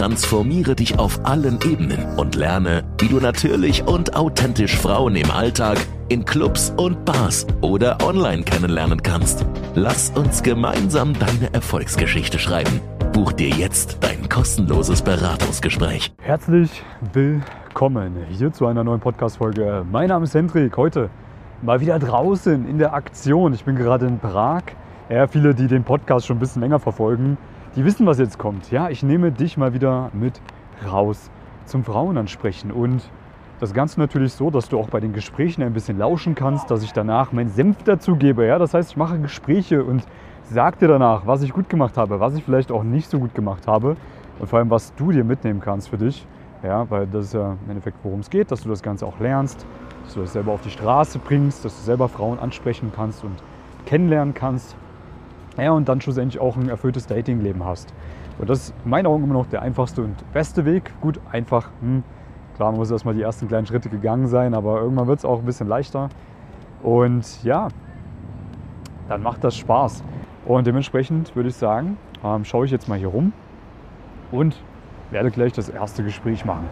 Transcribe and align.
Transformiere 0.00 0.74
dich 0.74 0.98
auf 0.98 1.20
allen 1.26 1.58
Ebenen 1.62 2.16
und 2.16 2.34
lerne, 2.34 2.84
wie 2.98 3.08
du 3.08 3.20
natürlich 3.20 3.86
und 3.86 4.16
authentisch 4.16 4.74
Frauen 4.74 5.14
im 5.14 5.30
Alltag, 5.30 5.76
in 6.08 6.24
Clubs 6.24 6.72
und 6.78 7.04
Bars 7.04 7.46
oder 7.60 7.98
online 8.02 8.42
kennenlernen 8.44 9.02
kannst. 9.02 9.44
Lass 9.74 10.08
uns 10.16 10.42
gemeinsam 10.42 11.12
deine 11.12 11.52
Erfolgsgeschichte 11.52 12.38
schreiben. 12.38 12.80
Buch 13.12 13.32
dir 13.34 13.50
jetzt 13.50 13.98
dein 14.00 14.26
kostenloses 14.30 15.02
Beratungsgespräch. 15.02 16.10
Herzlich 16.22 16.82
willkommen 17.12 18.24
hier 18.30 18.54
zu 18.54 18.66
einer 18.68 18.82
neuen 18.82 19.00
Podcast-Folge. 19.00 19.84
Mein 19.92 20.08
Name 20.08 20.24
ist 20.24 20.34
Hendrik. 20.34 20.78
Heute 20.78 21.10
mal 21.60 21.82
wieder 21.82 21.98
draußen 21.98 22.66
in 22.66 22.78
der 22.78 22.94
Aktion. 22.94 23.52
Ich 23.52 23.66
bin 23.66 23.76
gerade 23.76 24.06
in 24.06 24.18
Prag. 24.18 24.62
Ja, 25.10 25.26
viele, 25.26 25.54
die 25.54 25.66
den 25.66 25.84
Podcast 25.84 26.26
schon 26.26 26.38
ein 26.38 26.40
bisschen 26.40 26.62
länger 26.62 26.78
verfolgen, 26.78 27.36
die 27.76 27.84
wissen, 27.84 28.06
was 28.06 28.18
jetzt 28.18 28.38
kommt. 28.38 28.70
Ja, 28.70 28.88
ich 28.88 29.02
nehme 29.02 29.30
dich 29.32 29.56
mal 29.56 29.72
wieder 29.74 30.10
mit 30.12 30.40
raus 30.90 31.30
zum 31.66 31.84
Frauenansprechen. 31.84 32.72
Und 32.72 33.02
das 33.60 33.74
Ganze 33.74 34.00
natürlich 34.00 34.32
so, 34.32 34.50
dass 34.50 34.68
du 34.68 34.78
auch 34.78 34.88
bei 34.88 35.00
den 35.00 35.12
Gesprächen 35.12 35.62
ein 35.62 35.72
bisschen 35.72 35.98
lauschen 35.98 36.34
kannst, 36.34 36.70
dass 36.70 36.82
ich 36.82 36.92
danach 36.92 37.32
meinen 37.32 37.50
Senf 37.50 37.82
dazugebe. 37.84 38.46
Ja, 38.46 38.58
das 38.58 38.74
heißt, 38.74 38.90
ich 38.92 38.96
mache 38.96 39.18
Gespräche 39.18 39.84
und 39.84 40.04
sage 40.50 40.78
dir 40.78 40.88
danach, 40.88 41.26
was 41.26 41.42
ich 41.42 41.52
gut 41.52 41.68
gemacht 41.68 41.96
habe, 41.96 42.18
was 42.18 42.34
ich 42.34 42.42
vielleicht 42.42 42.72
auch 42.72 42.82
nicht 42.82 43.08
so 43.08 43.18
gut 43.18 43.34
gemacht 43.34 43.66
habe 43.66 43.96
und 44.38 44.48
vor 44.48 44.58
allem, 44.58 44.70
was 44.70 44.94
du 44.94 45.12
dir 45.12 45.24
mitnehmen 45.24 45.60
kannst 45.60 45.90
für 45.90 45.98
dich. 45.98 46.26
Ja, 46.62 46.90
weil 46.90 47.06
das 47.06 47.26
ist 47.26 47.34
ja 47.34 47.52
im 47.64 47.70
Endeffekt, 47.70 47.98
worum 48.02 48.20
es 48.20 48.28
geht, 48.28 48.50
dass 48.50 48.62
du 48.62 48.68
das 48.68 48.82
Ganze 48.82 49.06
auch 49.06 49.18
lernst, 49.20 49.64
dass 50.04 50.14
du 50.14 50.20
das 50.20 50.32
selber 50.32 50.52
auf 50.52 50.60
die 50.60 50.70
Straße 50.70 51.18
bringst, 51.18 51.64
dass 51.64 51.76
du 51.76 51.82
selber 51.84 52.08
Frauen 52.08 52.38
ansprechen 52.38 52.92
kannst 52.94 53.24
und 53.24 53.36
kennenlernen 53.86 54.34
kannst. 54.34 54.76
Ja, 55.56 55.72
und 55.72 55.88
dann 55.88 56.00
schlussendlich 56.00 56.40
auch 56.40 56.56
ein 56.56 56.68
erfülltes 56.68 57.06
Datingleben 57.06 57.64
hast. 57.64 57.92
Und 58.38 58.48
das 58.48 58.68
ist 58.68 58.74
in 58.84 58.90
meinen 58.90 59.06
Augen 59.06 59.24
immer 59.24 59.34
noch 59.34 59.46
der 59.46 59.62
einfachste 59.62 60.02
und 60.02 60.32
beste 60.32 60.64
Weg. 60.64 60.92
Gut, 61.00 61.20
einfach, 61.30 61.70
hm, 61.80 62.02
klar, 62.56 62.70
man 62.70 62.78
muss 62.78 62.90
erstmal 62.90 63.14
die 63.14 63.22
ersten 63.22 63.48
kleinen 63.48 63.66
Schritte 63.66 63.88
gegangen 63.88 64.28
sein, 64.28 64.54
aber 64.54 64.80
irgendwann 64.80 65.06
wird 65.06 65.18
es 65.18 65.24
auch 65.24 65.40
ein 65.40 65.44
bisschen 65.44 65.68
leichter. 65.68 66.08
Und 66.82 67.42
ja, 67.42 67.68
dann 69.08 69.22
macht 69.22 69.44
das 69.44 69.56
Spaß. 69.56 70.02
Und 70.46 70.66
dementsprechend 70.66 71.34
würde 71.36 71.50
ich 71.50 71.56
sagen, 71.56 71.98
ähm, 72.24 72.44
schaue 72.44 72.64
ich 72.64 72.70
jetzt 72.70 72.88
mal 72.88 72.98
hier 72.98 73.08
rum 73.08 73.32
und 74.30 74.56
werde 75.10 75.30
gleich 75.30 75.52
das 75.52 75.68
erste 75.68 76.02
Gespräch 76.02 76.44
machen. 76.44 76.66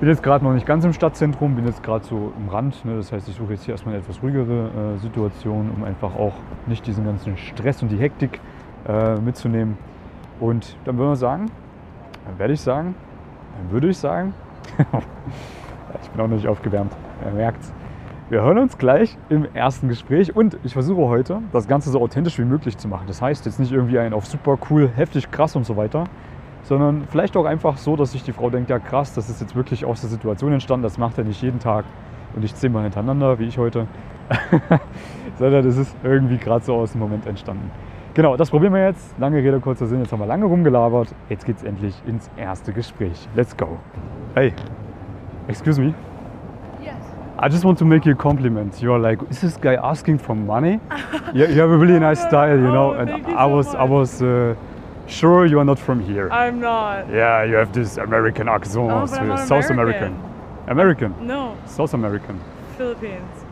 Bin 0.00 0.08
jetzt 0.08 0.22
gerade 0.22 0.44
noch 0.44 0.52
nicht 0.52 0.64
ganz 0.64 0.84
im 0.84 0.92
Stadtzentrum, 0.92 1.56
bin 1.56 1.66
jetzt 1.66 1.82
gerade 1.82 2.04
so 2.04 2.32
im 2.38 2.48
Rand. 2.48 2.84
Ne? 2.84 2.94
Das 2.94 3.10
heißt, 3.10 3.28
ich 3.28 3.34
suche 3.34 3.54
jetzt 3.54 3.64
hier 3.64 3.74
erstmal 3.74 3.96
eine 3.96 4.04
etwas 4.04 4.22
ruhigere 4.22 4.94
äh, 4.94 4.98
Situation, 4.98 5.72
um 5.76 5.82
einfach 5.82 6.14
auch 6.14 6.34
nicht 6.68 6.86
diesen 6.86 7.04
ganzen 7.04 7.36
Stress 7.36 7.82
und 7.82 7.88
die 7.88 7.96
Hektik 7.96 8.38
äh, 8.86 9.16
mitzunehmen. 9.16 9.76
Und 10.38 10.76
dann 10.84 10.98
würde 10.98 11.08
man 11.08 11.16
sagen, 11.16 11.50
dann 12.24 12.38
werde 12.38 12.52
ich 12.52 12.60
sagen, 12.60 12.94
dann 13.56 13.72
würde 13.72 13.88
ich 13.88 13.98
sagen, 13.98 14.34
ich 16.02 16.10
bin 16.10 16.20
auch 16.20 16.28
noch 16.28 16.36
nicht 16.36 16.46
aufgewärmt, 16.46 16.92
ihr 17.26 17.32
merkt's. 17.32 17.72
Wir 18.30 18.42
hören 18.42 18.58
uns 18.58 18.78
gleich 18.78 19.18
im 19.30 19.46
ersten 19.52 19.88
Gespräch 19.88 20.36
und 20.36 20.58
ich 20.62 20.74
versuche 20.74 21.08
heute, 21.08 21.42
das 21.50 21.66
Ganze 21.66 21.90
so 21.90 22.00
authentisch 22.00 22.38
wie 22.38 22.44
möglich 22.44 22.78
zu 22.78 22.86
machen. 22.86 23.08
Das 23.08 23.20
heißt 23.20 23.46
jetzt 23.46 23.58
nicht 23.58 23.72
irgendwie 23.72 23.98
ein 23.98 24.12
auf 24.12 24.26
super 24.26 24.58
cool, 24.70 24.88
heftig, 24.94 25.32
krass 25.32 25.56
und 25.56 25.66
so 25.66 25.76
weiter, 25.76 26.04
sondern 26.68 27.04
vielleicht 27.08 27.34
auch 27.38 27.46
einfach 27.46 27.78
so, 27.78 27.96
dass 27.96 28.12
sich 28.12 28.22
die 28.22 28.32
Frau 28.32 28.50
denkt, 28.50 28.68
ja 28.68 28.78
krass, 28.78 29.14
das 29.14 29.30
ist 29.30 29.40
jetzt 29.40 29.56
wirklich 29.56 29.86
aus 29.86 30.02
der 30.02 30.10
Situation 30.10 30.52
entstanden, 30.52 30.82
das 30.82 30.98
macht 30.98 31.16
er 31.16 31.24
nicht 31.24 31.40
jeden 31.40 31.60
Tag 31.60 31.86
und 32.34 32.42
nicht 32.42 32.58
zehnmal 32.58 32.82
hintereinander, 32.82 33.38
wie 33.38 33.44
ich 33.44 33.56
heute, 33.56 33.86
sondern 35.38 35.64
das 35.64 35.78
ist 35.78 35.96
irgendwie 36.04 36.36
gerade 36.36 36.62
so 36.62 36.74
aus 36.74 36.92
dem 36.92 37.00
Moment 37.00 37.26
entstanden. 37.26 37.70
Genau, 38.12 38.36
das 38.36 38.50
probieren 38.50 38.74
wir 38.74 38.84
jetzt. 38.84 39.18
Lange 39.18 39.38
Rede, 39.38 39.60
kurzer 39.60 39.86
Sinn. 39.86 40.00
Jetzt 40.00 40.12
haben 40.12 40.18
wir 40.18 40.26
lange 40.26 40.44
rumgelabert. 40.44 41.14
Jetzt 41.30 41.46
geht's 41.46 41.62
endlich 41.62 41.94
ins 42.06 42.28
erste 42.36 42.72
Gespräch. 42.72 43.28
Let's 43.34 43.56
go. 43.56 43.78
Hey, 44.34 44.52
excuse 45.46 45.80
me. 45.80 45.94
Yes. 46.82 46.96
I 47.40 47.48
just 47.48 47.64
want 47.64 47.78
to 47.78 47.84
make 47.84 48.06
you 48.06 48.14
a 48.14 48.18
compliment. 48.18 48.82
You're 48.82 48.98
like, 48.98 49.20
is 49.30 49.40
this 49.40 49.58
guy 49.58 49.76
asking 49.76 50.18
for 50.18 50.34
money? 50.34 50.80
you, 51.32 51.46
you 51.46 51.60
have 51.60 51.70
a 51.70 51.78
really 51.78 52.00
nice 52.00 52.20
style, 52.20 52.58
you 52.58 52.72
know. 52.72 52.92
Oh, 52.92 53.00
and 53.00 53.08
thank 53.08 53.28
you 53.28 53.34
I 53.34 53.46
was, 53.46 53.74
I 53.74 53.84
was 53.84 54.20
uh, 54.20 54.54
sure 55.08 55.46
you 55.46 55.58
are 55.58 55.64
not 55.64 55.78
from 55.78 56.00
here. 56.00 56.28
I'm 56.30 56.60
not. 56.60 57.08
yeah, 57.10 57.42
you 57.44 57.54
have 57.54 57.72
this 57.72 57.96
American 57.96 58.48
accent, 58.48 58.90
Oh, 58.90 59.06
but 59.06 59.12
I'm 59.20 59.28
not 59.28 59.48
South 59.48 59.70
American. 59.70 60.14
American. 60.14 60.68
American, 60.68 61.26
No, 61.26 61.56
South 61.66 61.94
American. 61.94 62.40
Philippines. 62.76 63.44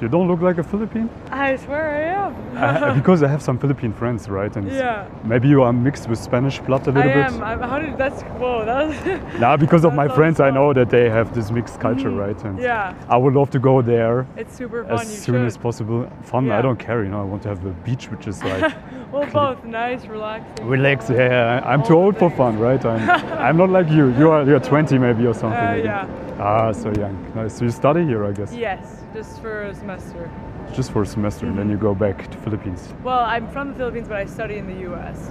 You 0.00 0.08
don't 0.08 0.28
look 0.28 0.42
like 0.42 0.58
a 0.58 0.62
Philippine. 0.62 1.08
I 1.30 1.56
swear 1.56 1.84
I 1.90 2.00
am. 2.24 2.32
Uh, 2.56 2.94
because 3.00 3.22
I 3.22 3.28
have 3.28 3.40
some 3.42 3.58
Philippine 3.58 3.92
friends, 3.94 4.28
right? 4.28 4.54
And 4.54 4.70
yeah. 4.70 5.08
maybe 5.24 5.48
you 5.48 5.62
are 5.62 5.72
mixed 5.72 6.06
with 6.08 6.18
Spanish 6.18 6.58
blood 6.60 6.86
a 6.86 6.92
little 6.92 7.12
bit. 7.12 7.16
am. 7.32 7.42
I'm, 7.42 7.60
how 7.62 7.78
did 7.78 7.96
that's 7.96 8.20
whoa? 8.38 8.64
That 8.66 8.88
was. 8.88 8.96
Nah, 9.40 9.56
because 9.56 9.84
of 9.86 9.94
my 9.94 10.06
friends, 10.08 10.38
I 10.38 10.50
know 10.50 10.74
that 10.74 10.90
they 10.90 11.08
have 11.08 11.34
this 11.34 11.50
mixed 11.50 11.80
culture, 11.80 12.10
Mhm. 12.10 12.18
right? 12.26 12.44
And 12.44 12.58
Yeah. 12.58 12.94
I 13.08 13.16
would 13.16 13.32
love 13.34 13.48
to 13.50 13.58
go 13.58 13.80
there 13.80 14.26
It's 14.36 14.54
super 14.54 14.84
fun. 14.84 14.92
as 15.00 15.08
soon 15.08 15.36
should. 15.36 15.46
as 15.46 15.56
possible. 15.56 16.06
Fun, 16.22 16.50
I 16.50 16.60
don't 16.60 16.78
care, 16.78 17.02
you 17.02 17.08
know. 17.10 17.20
I 17.22 17.24
want 17.24 17.42
to 17.44 17.48
have 17.48 17.64
a 17.64 17.72
beach 17.86 18.10
which 18.10 18.26
is 18.28 18.42
like 18.52 18.74
well, 19.12 19.26
both 19.32 19.64
nice, 19.64 20.04
relaxing. 20.06 20.66
relax. 20.68 21.08
Yeah, 21.08 21.62
I'm 21.64 21.80
All 21.80 21.86
too 21.88 21.94
old 21.96 22.16
for 22.18 22.30
fun, 22.30 22.58
right? 22.58 22.84
I'm, 22.84 23.08
I'm 23.48 23.56
not 23.56 23.70
like 23.70 23.88
you. 23.88 24.12
You 24.18 24.30
are 24.30 24.42
you're 24.44 24.60
20 24.60 24.98
maybe 24.98 25.26
or 25.26 25.32
something. 25.34 25.58
Uh, 25.58 25.72
maybe. 25.72 25.88
yeah. 25.88 26.06
Ah, 26.38 26.70
so 26.72 26.92
young. 26.92 27.16
Nice. 27.34 27.54
So 27.56 27.64
you 27.64 27.70
study 27.70 28.04
here, 28.04 28.24
I 28.26 28.32
guess. 28.32 28.52
Yes, 28.52 28.84
just 29.16 29.40
for 29.40 29.62
a 29.62 29.74
semester. 29.74 30.30
Just 30.74 30.92
for 30.92 31.02
a 31.02 31.06
semester, 31.06 31.46
and 31.46 31.54
Mm-hmm. 31.56 31.68
then 31.68 31.70
you 31.70 31.78
go 31.78 31.94
back 31.94 32.30
to 32.30 32.36
Philippines. 32.44 32.92
Well, 33.02 33.20
I'm 33.34 33.48
from 33.48 33.68
the 33.70 33.74
Philippines, 33.80 34.08
but 34.08 34.18
I 34.18 34.26
study 34.26 34.56
in 34.62 34.66
the 34.66 34.80
U.S. 34.90 35.30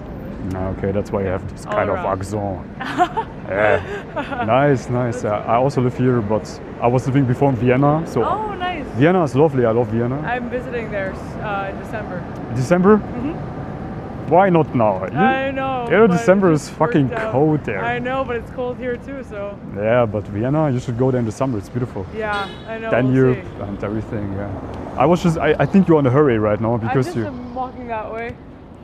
Ah, 0.56 0.69
Okay, 0.73 0.91
that's 0.91 1.12
why 1.12 1.22
you 1.22 1.28
have 1.35 1.44
this 1.51 1.66
All 1.66 1.73
kind 1.73 1.90
of 1.90 1.95
around. 1.97 2.19
accent. 2.19 2.66
yeah. 3.50 4.45
Nice, 4.45 4.90
nice. 4.90 5.24
Uh, 5.24 5.53
I 5.53 5.56
also 5.63 5.81
live 5.81 5.97
here, 5.97 6.19
but 6.22 6.45
I 6.81 6.88
was 6.88 7.06
living 7.06 7.25
before 7.25 7.50
in 7.50 7.56
Vienna. 7.57 8.03
So 8.07 8.24
Oh, 8.24 8.53
nice. 8.56 8.85
Vienna 9.00 9.24
is 9.24 9.35
lovely. 9.35 9.66
I 9.66 9.72
love 9.72 9.88
Vienna. 9.90 10.18
I'm 10.22 10.50
visiting 10.50 10.90
there 10.91 11.13
uh, 11.44 11.69
in 11.72 11.78
December. 11.84 12.18
December? 12.56 12.97
Mhm. 12.97 13.34
Why 14.30 14.50
not 14.50 14.74
now? 14.74 15.06
You- 15.06 15.18
I 15.18 15.52
know. 15.52 15.86
you 15.86 15.91
know, 15.97 16.08
December 16.08 16.52
is 16.52 16.69
fucking 16.69 17.09
cold 17.31 17.63
there. 17.63 17.84
I 17.86 18.00
know, 18.00 18.24
but 18.24 18.36
it's 18.38 18.52
cold 18.52 18.78
here 18.78 18.97
too. 18.97 19.24
So 19.24 19.58
Yeah, 19.75 20.06
but 20.06 20.24
Vienna, 20.28 20.72
you 20.72 20.80
should 20.80 20.97
go 20.97 21.12
there 21.12 21.19
in 21.19 21.25
the 21.25 21.31
summer. 21.31 21.58
It's 21.59 21.69
beautiful. 21.69 22.06
yeah, 22.16 22.47
I 22.68 22.78
know. 22.80 22.90
Danube 22.90 23.38
we'll 23.58 23.68
and 23.69 23.84
everything. 23.84 24.34
Yeah. 24.34 24.50
I 24.97 25.06
was 25.06 25.22
just. 25.22 25.38
I, 25.38 25.56
I 25.59 25.66
think 25.66 25.88
you're 25.88 26.00
in 26.00 26.06
a 26.08 26.09
hurry 26.12 26.40
right 26.40 26.59
now 26.59 26.75
I 26.75 26.78
because 26.78 27.06
just 27.06 27.16
you're 27.18 27.28
am 27.28 27.53
walking 27.53 27.88
that 27.88 28.12
way. 28.12 28.36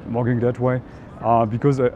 walking 0.10 0.40
that 0.42 0.60
way. 0.60 0.82
Uh, 1.22 1.46
because 1.46 1.80
I, 1.80 1.90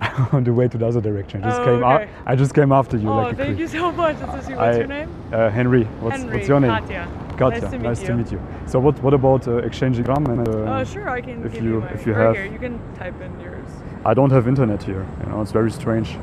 on 0.32 0.44
the 0.44 0.52
way 0.52 0.68
to 0.68 0.76
the 0.78 0.86
other 0.86 1.00
direction. 1.00 1.42
I 1.44 1.48
just 1.50 1.60
Oh, 1.60 1.64
came. 1.64 1.84
okay. 1.84 2.08
I 2.26 2.36
just 2.36 2.54
came 2.54 2.72
after 2.72 2.96
you 2.96 3.08
oh, 3.08 3.16
like 3.22 3.36
thank 3.36 3.58
you 3.58 3.68
so 3.68 3.92
much. 3.92 4.16
What's 4.16 4.48
I- 4.48 4.76
your 4.78 4.86
name? 4.86 5.10
Uh, 5.32 5.50
Henry. 5.50 5.84
What's, 6.00 6.16
Henry. 6.18 6.36
what's 6.36 6.48
your 6.48 6.60
name? 6.60 6.70
Katya. 6.70 7.08
Katya. 7.36 7.60
Nice 7.60 7.70
to 7.70 7.78
meet 7.78 7.82
nice 7.88 8.00
you. 8.02 8.06
to 8.08 8.14
meet 8.16 8.32
you. 8.32 8.40
So 8.66 8.78
what? 8.80 9.02
What 9.02 9.14
about 9.14 9.46
uh, 9.48 9.56
exchanging 9.58 10.04
gram 10.04 10.26
and? 10.26 10.48
Uh, 10.48 10.78
Oh, 10.80 10.84
sure. 10.84 11.08
I 11.08 11.20
can 11.20 11.44
if 11.44 11.52
give 11.52 11.64
you- 11.64 11.70
you, 11.80 11.82
if 11.94 12.06
you 12.06 12.12
right 12.14 12.26
have- 12.26 12.36
here. 12.36 12.46
You 12.46 12.58
can 12.58 12.78
type 12.98 13.20
in 13.20 13.40
yours. 13.40 13.68
I 14.04 14.14
don't 14.14 14.30
have 14.32 14.48
internet 14.48 14.82
here. 14.82 15.04
You 15.24 15.30
know, 15.30 15.42
it's 15.42 15.52
very 15.52 15.70
strange. 15.70 16.16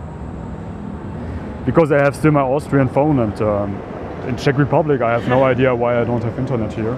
Because 1.66 1.91
I 1.91 2.00
have 2.03 2.16
still 2.16 2.31
my 2.31 2.41
Austrian 2.41 2.88
phone, 2.90 3.19
and 3.19 3.41
um, 3.41 3.75
in 4.28 4.35
Czech 4.38 4.57
Republic, 4.57 5.01
I 5.01 5.12
have 5.12 5.28
no 5.28 5.44
idea 5.53 5.74
why 5.75 6.00
I 6.01 6.03
don't 6.03 6.24
have 6.24 6.38
internet 6.40 6.74
here. 6.74 6.97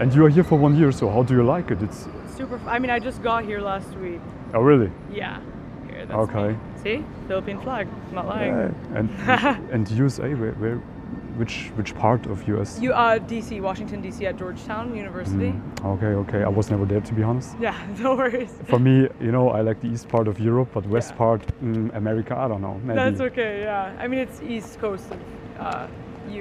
And 0.00 0.14
you 0.14 0.24
are 0.24 0.28
here 0.28 0.44
for 0.44 0.56
one 0.58 0.76
year, 0.76 0.92
so 0.92 1.08
how 1.10 1.22
do 1.22 1.34
you 1.34 1.42
like 1.42 1.70
it? 1.70 1.82
It's 1.82 2.06
Super. 2.36 2.60
I 2.68 2.78
mean, 2.78 2.90
I 2.90 3.00
just 3.00 3.20
got 3.22 3.44
here 3.44 3.60
last 3.60 3.88
week. 3.96 4.20
oh 4.54 4.60
really? 4.60 4.90
Yeah. 5.12 5.40
Here, 5.90 6.06
that's 6.06 6.18
Okay. 6.30 6.48
me. 6.52 6.56
See, 6.82 7.04
Philippine 7.26 7.60
flag. 7.60 7.88
I'm 8.10 8.14
not 8.14 8.26
lying. 8.28 8.52
Yeah. 8.54 8.98
And 8.98 9.10
and 9.72 9.90
USA, 9.90 10.34
where, 10.34 10.52
where, 10.52 10.78
which 11.36 11.70
which 11.76 11.94
part 11.94 12.26
of 12.26 12.46
US? 12.48 12.80
You, 12.80 12.92
uh, 12.92 13.18
DC, 13.18 13.60
Washington 13.60 14.00
D.C. 14.02 14.26
at 14.26 14.36
Georgetown 14.36 14.94
University. 14.96 15.52
Mm, 15.52 15.84
okay, 15.94 16.12
okay. 16.22 16.42
I 16.44 16.48
was 16.48 16.70
never 16.70 16.84
there 16.84 17.00
to 17.00 17.14
be 17.14 17.22
honest. 17.22 17.56
Yeah, 17.60 17.74
no 18.02 18.14
worries. 18.16 18.52
For 18.66 18.78
me, 18.78 19.08
you 19.20 19.32
know, 19.32 19.50
I 19.50 19.60
like 19.62 19.80
the 19.80 19.88
east 19.88 20.08
part 20.08 20.26
of 20.28 20.38
Europe, 20.40 20.68
but 20.74 20.84
west 20.86 21.10
Yeah. 21.12 21.18
part, 21.18 21.40
mm, 21.62 21.94
America, 21.96 22.34
I 22.36 22.48
don't 22.48 22.60
know. 22.62 22.80
Maybe. 22.84 22.96
That's 22.96 23.20
okay. 23.20 23.60
Yeah. 23.62 23.92
I 24.02 24.08
mean, 24.08 24.20
it's 24.20 24.40
east 24.42 24.80
coast 24.80 25.10
of 25.12 25.18
uh, 25.60 25.86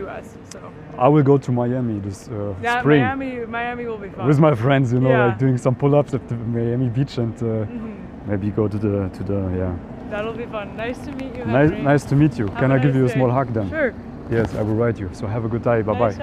U.S. 0.01 0.35
So 0.49 0.59
I 0.97 1.07
will 1.07 1.23
go 1.23 1.37
to 1.37 1.51
Miami 1.51 1.99
this 1.99 2.27
uh, 2.27 2.53
yeah, 2.63 2.79
spring. 2.81 3.01
Miami, 3.03 3.45
Miami 3.45 3.85
will 3.85 3.97
be 3.99 4.09
fun. 4.09 4.27
with 4.27 4.39
my 4.39 4.53
friends, 4.55 4.91
you 4.93 4.99
know, 4.99 5.09
Yeah. 5.09 5.25
like 5.27 5.37
doing 5.39 5.57
some 5.57 5.75
pull-ups 5.75 6.13
at 6.13 6.27
the 6.27 6.35
Miami 6.35 6.89
beach 6.89 7.17
and 7.17 7.35
uh, 7.37 7.45
Mhm. 7.45 7.95
maybe 8.27 8.47
go 8.51 8.67
to 8.67 8.77
the 8.85 9.09
to 9.17 9.23
the 9.23 9.39
yeah. 9.61 9.73
That'll 10.09 10.33
be 10.43 10.45
fun. 10.45 10.67
Nice 10.77 10.99
to 11.05 11.11
meet 11.11 11.35
you. 11.37 11.45
Nice, 11.45 11.69
Henry. 11.69 11.81
nice 11.91 12.03
to 12.09 12.15
meet 12.15 12.33
you. 12.39 12.47
Have 12.47 12.57
Can 12.61 12.71
I 12.71 12.79
give 12.79 12.95
you 12.95 13.05
a 13.05 13.07
day. 13.07 13.13
small 13.15 13.29
hug 13.37 13.47
then? 13.53 13.69
Sure. 13.69 13.93
Yes, 14.29 14.53
I 14.53 14.59
will 14.59 14.75
write 14.75 14.99
you. 14.99 15.07
So 15.13 15.27
have 15.27 15.45
a 15.45 15.49
good 15.49 15.63
day. 15.63 15.81
Bye 15.83 15.97
bye. 15.97 16.13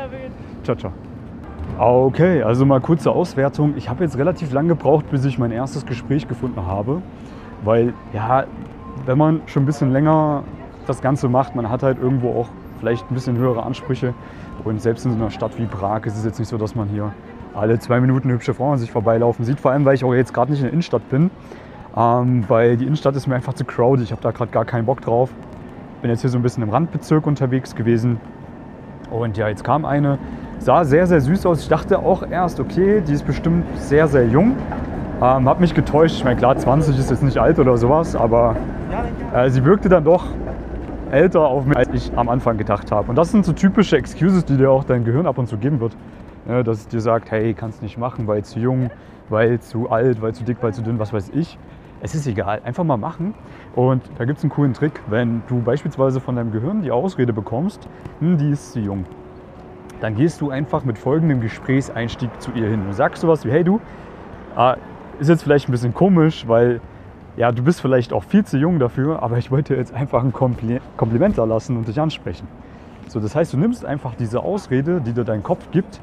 Ciao 0.62 0.76
ciao. 0.76 0.92
Okay, 1.78 2.42
also 2.42 2.64
mal 2.66 2.80
kurze 2.80 3.10
Auswertung. 3.10 3.74
Ich 3.76 3.88
habe 3.88 4.04
jetzt 4.04 4.16
relativ 4.18 4.52
lange 4.52 4.68
gebraucht, 4.68 5.10
bis 5.10 5.24
ich 5.24 5.38
mein 5.38 5.50
erstes 5.50 5.86
Gespräch 5.86 6.28
gefunden 6.28 6.66
habe. 6.66 7.02
Weil, 7.64 7.94
ja, 8.12 8.44
wenn 9.06 9.18
man 9.18 9.42
schon 9.46 9.62
ein 9.62 9.66
bisschen 9.66 9.92
länger 9.92 10.44
das 10.86 11.00
Ganze 11.00 11.28
macht, 11.28 11.56
man 11.56 11.70
hat 11.70 11.82
halt 11.82 11.98
irgendwo 11.98 12.30
auch 12.38 12.48
vielleicht 12.78 13.10
ein 13.10 13.14
bisschen 13.14 13.36
höhere 13.38 13.62
Ansprüche. 13.64 14.14
Und 14.64 14.80
selbst 14.82 15.04
in 15.06 15.12
so 15.12 15.16
einer 15.16 15.30
Stadt 15.30 15.58
wie 15.58 15.66
Prag 15.66 16.04
ist 16.04 16.16
es 16.16 16.24
jetzt 16.24 16.38
nicht 16.38 16.48
so, 16.48 16.58
dass 16.58 16.74
man 16.74 16.88
hier 16.88 17.12
alle 17.54 17.78
zwei 17.78 18.00
Minuten 18.00 18.30
hübsche 18.30 18.54
Frauen 18.54 18.78
sich 18.78 18.92
vorbeilaufen 18.92 19.44
sieht. 19.44 19.58
Vor 19.58 19.70
allem, 19.70 19.84
weil 19.84 19.94
ich 19.94 20.04
auch 20.04 20.14
jetzt 20.14 20.34
gerade 20.34 20.50
nicht 20.50 20.60
in 20.60 20.66
der 20.66 20.72
Innenstadt 20.72 21.08
bin. 21.08 21.30
Ähm, 21.96 22.44
weil 22.48 22.76
die 22.76 22.84
Innenstadt 22.84 23.16
ist 23.16 23.26
mir 23.26 23.36
einfach 23.36 23.54
zu 23.54 23.64
crowded. 23.64 24.04
Ich 24.04 24.12
habe 24.12 24.22
da 24.22 24.30
gerade 24.30 24.50
gar 24.50 24.64
keinen 24.64 24.84
Bock 24.84 25.00
drauf. 25.00 25.30
Bin 26.04 26.10
jetzt 26.10 26.20
hier 26.20 26.28
so 26.28 26.36
ein 26.36 26.42
bisschen 26.42 26.62
im 26.62 26.68
Randbezirk 26.68 27.26
unterwegs 27.26 27.74
gewesen. 27.74 28.20
Und 29.10 29.38
ja, 29.38 29.48
jetzt 29.48 29.64
kam 29.64 29.86
eine, 29.86 30.18
sah 30.58 30.84
sehr, 30.84 31.06
sehr 31.06 31.22
süß 31.22 31.46
aus. 31.46 31.62
Ich 31.62 31.68
dachte 31.70 31.98
auch 31.98 32.28
erst, 32.30 32.60
okay, 32.60 33.00
die 33.00 33.14
ist 33.14 33.26
bestimmt 33.26 33.64
sehr, 33.78 34.06
sehr 34.06 34.26
jung. 34.26 34.54
Ähm, 35.22 35.48
hab 35.48 35.60
mich 35.60 35.72
getäuscht. 35.72 36.16
Ich 36.16 36.24
meine, 36.24 36.36
klar, 36.36 36.58
20 36.58 36.98
ist 36.98 37.08
jetzt 37.08 37.22
nicht 37.22 37.38
alt 37.38 37.58
oder 37.58 37.78
sowas, 37.78 38.14
aber 38.14 38.54
äh, 39.34 39.48
sie 39.48 39.64
wirkte 39.64 39.88
dann 39.88 40.04
doch 40.04 40.26
älter 41.10 41.40
auf 41.40 41.64
mich, 41.64 41.78
als 41.78 41.88
ich 41.94 42.12
am 42.18 42.28
Anfang 42.28 42.58
gedacht 42.58 42.92
habe. 42.92 43.08
Und 43.08 43.16
das 43.16 43.30
sind 43.30 43.46
so 43.46 43.54
typische 43.54 43.96
Excuses, 43.96 44.44
die 44.44 44.58
dir 44.58 44.70
auch 44.70 44.84
dein 44.84 45.06
Gehirn 45.06 45.24
ab 45.26 45.38
und 45.38 45.46
zu 45.46 45.56
geben 45.56 45.80
wird. 45.80 45.96
Ja, 46.46 46.62
dass 46.62 46.80
es 46.80 46.88
dir 46.88 47.00
sagt, 47.00 47.30
hey, 47.30 47.54
kannst 47.54 47.80
nicht 47.80 47.96
machen, 47.96 48.26
weil 48.26 48.44
zu 48.44 48.58
jung, 48.58 48.90
weil 49.30 49.58
zu 49.58 49.88
alt, 49.88 50.20
weil 50.20 50.34
zu 50.34 50.44
dick, 50.44 50.58
weil 50.60 50.74
zu 50.74 50.82
dünn, 50.82 50.98
was 50.98 51.14
weiß 51.14 51.30
ich. 51.34 51.58
Es 52.04 52.14
ist 52.14 52.26
egal, 52.26 52.60
einfach 52.64 52.84
mal 52.84 52.98
machen. 52.98 53.32
Und 53.74 54.02
da 54.18 54.26
gibt 54.26 54.36
es 54.36 54.44
einen 54.44 54.50
coolen 54.50 54.74
Trick, 54.74 55.00
wenn 55.08 55.42
du 55.48 55.62
beispielsweise 55.62 56.20
von 56.20 56.36
deinem 56.36 56.52
Gehirn 56.52 56.82
die 56.82 56.90
Ausrede 56.90 57.32
bekommst, 57.32 57.88
hm, 58.20 58.36
die 58.36 58.50
ist 58.50 58.72
zu 58.72 58.80
jung. 58.80 59.06
Dann 60.02 60.14
gehst 60.14 60.42
du 60.42 60.50
einfach 60.50 60.84
mit 60.84 60.98
folgendem 60.98 61.40
Gesprächseinstieg 61.40 62.28
zu 62.42 62.50
ihr 62.50 62.68
hin. 62.68 62.82
Du 62.86 62.92
sagst 62.92 63.22
sowas 63.22 63.46
wie, 63.46 63.50
hey 63.50 63.64
du, 63.64 63.80
äh, 64.54 64.76
ist 65.18 65.30
jetzt 65.30 65.44
vielleicht 65.44 65.66
ein 65.70 65.72
bisschen 65.72 65.94
komisch, 65.94 66.46
weil 66.46 66.82
ja, 67.38 67.50
du 67.52 67.62
bist 67.62 67.80
vielleicht 67.80 68.12
auch 68.12 68.24
viel 68.24 68.44
zu 68.44 68.58
jung 68.58 68.78
dafür, 68.78 69.22
aber 69.22 69.38
ich 69.38 69.50
wollte 69.50 69.74
jetzt 69.74 69.94
einfach 69.94 70.22
ein 70.22 70.34
Kompli 70.34 70.82
Kompliment 70.98 71.38
da 71.38 71.44
lassen 71.44 71.74
und 71.78 71.88
dich 71.88 71.98
ansprechen. 71.98 72.46
So, 73.08 73.18
das 73.18 73.34
heißt, 73.34 73.54
du 73.54 73.56
nimmst 73.56 73.82
einfach 73.82 74.14
diese 74.14 74.40
Ausrede, 74.40 75.00
die 75.00 75.14
dir 75.14 75.24
dein 75.24 75.42
Kopf 75.42 75.70
gibt, 75.70 76.00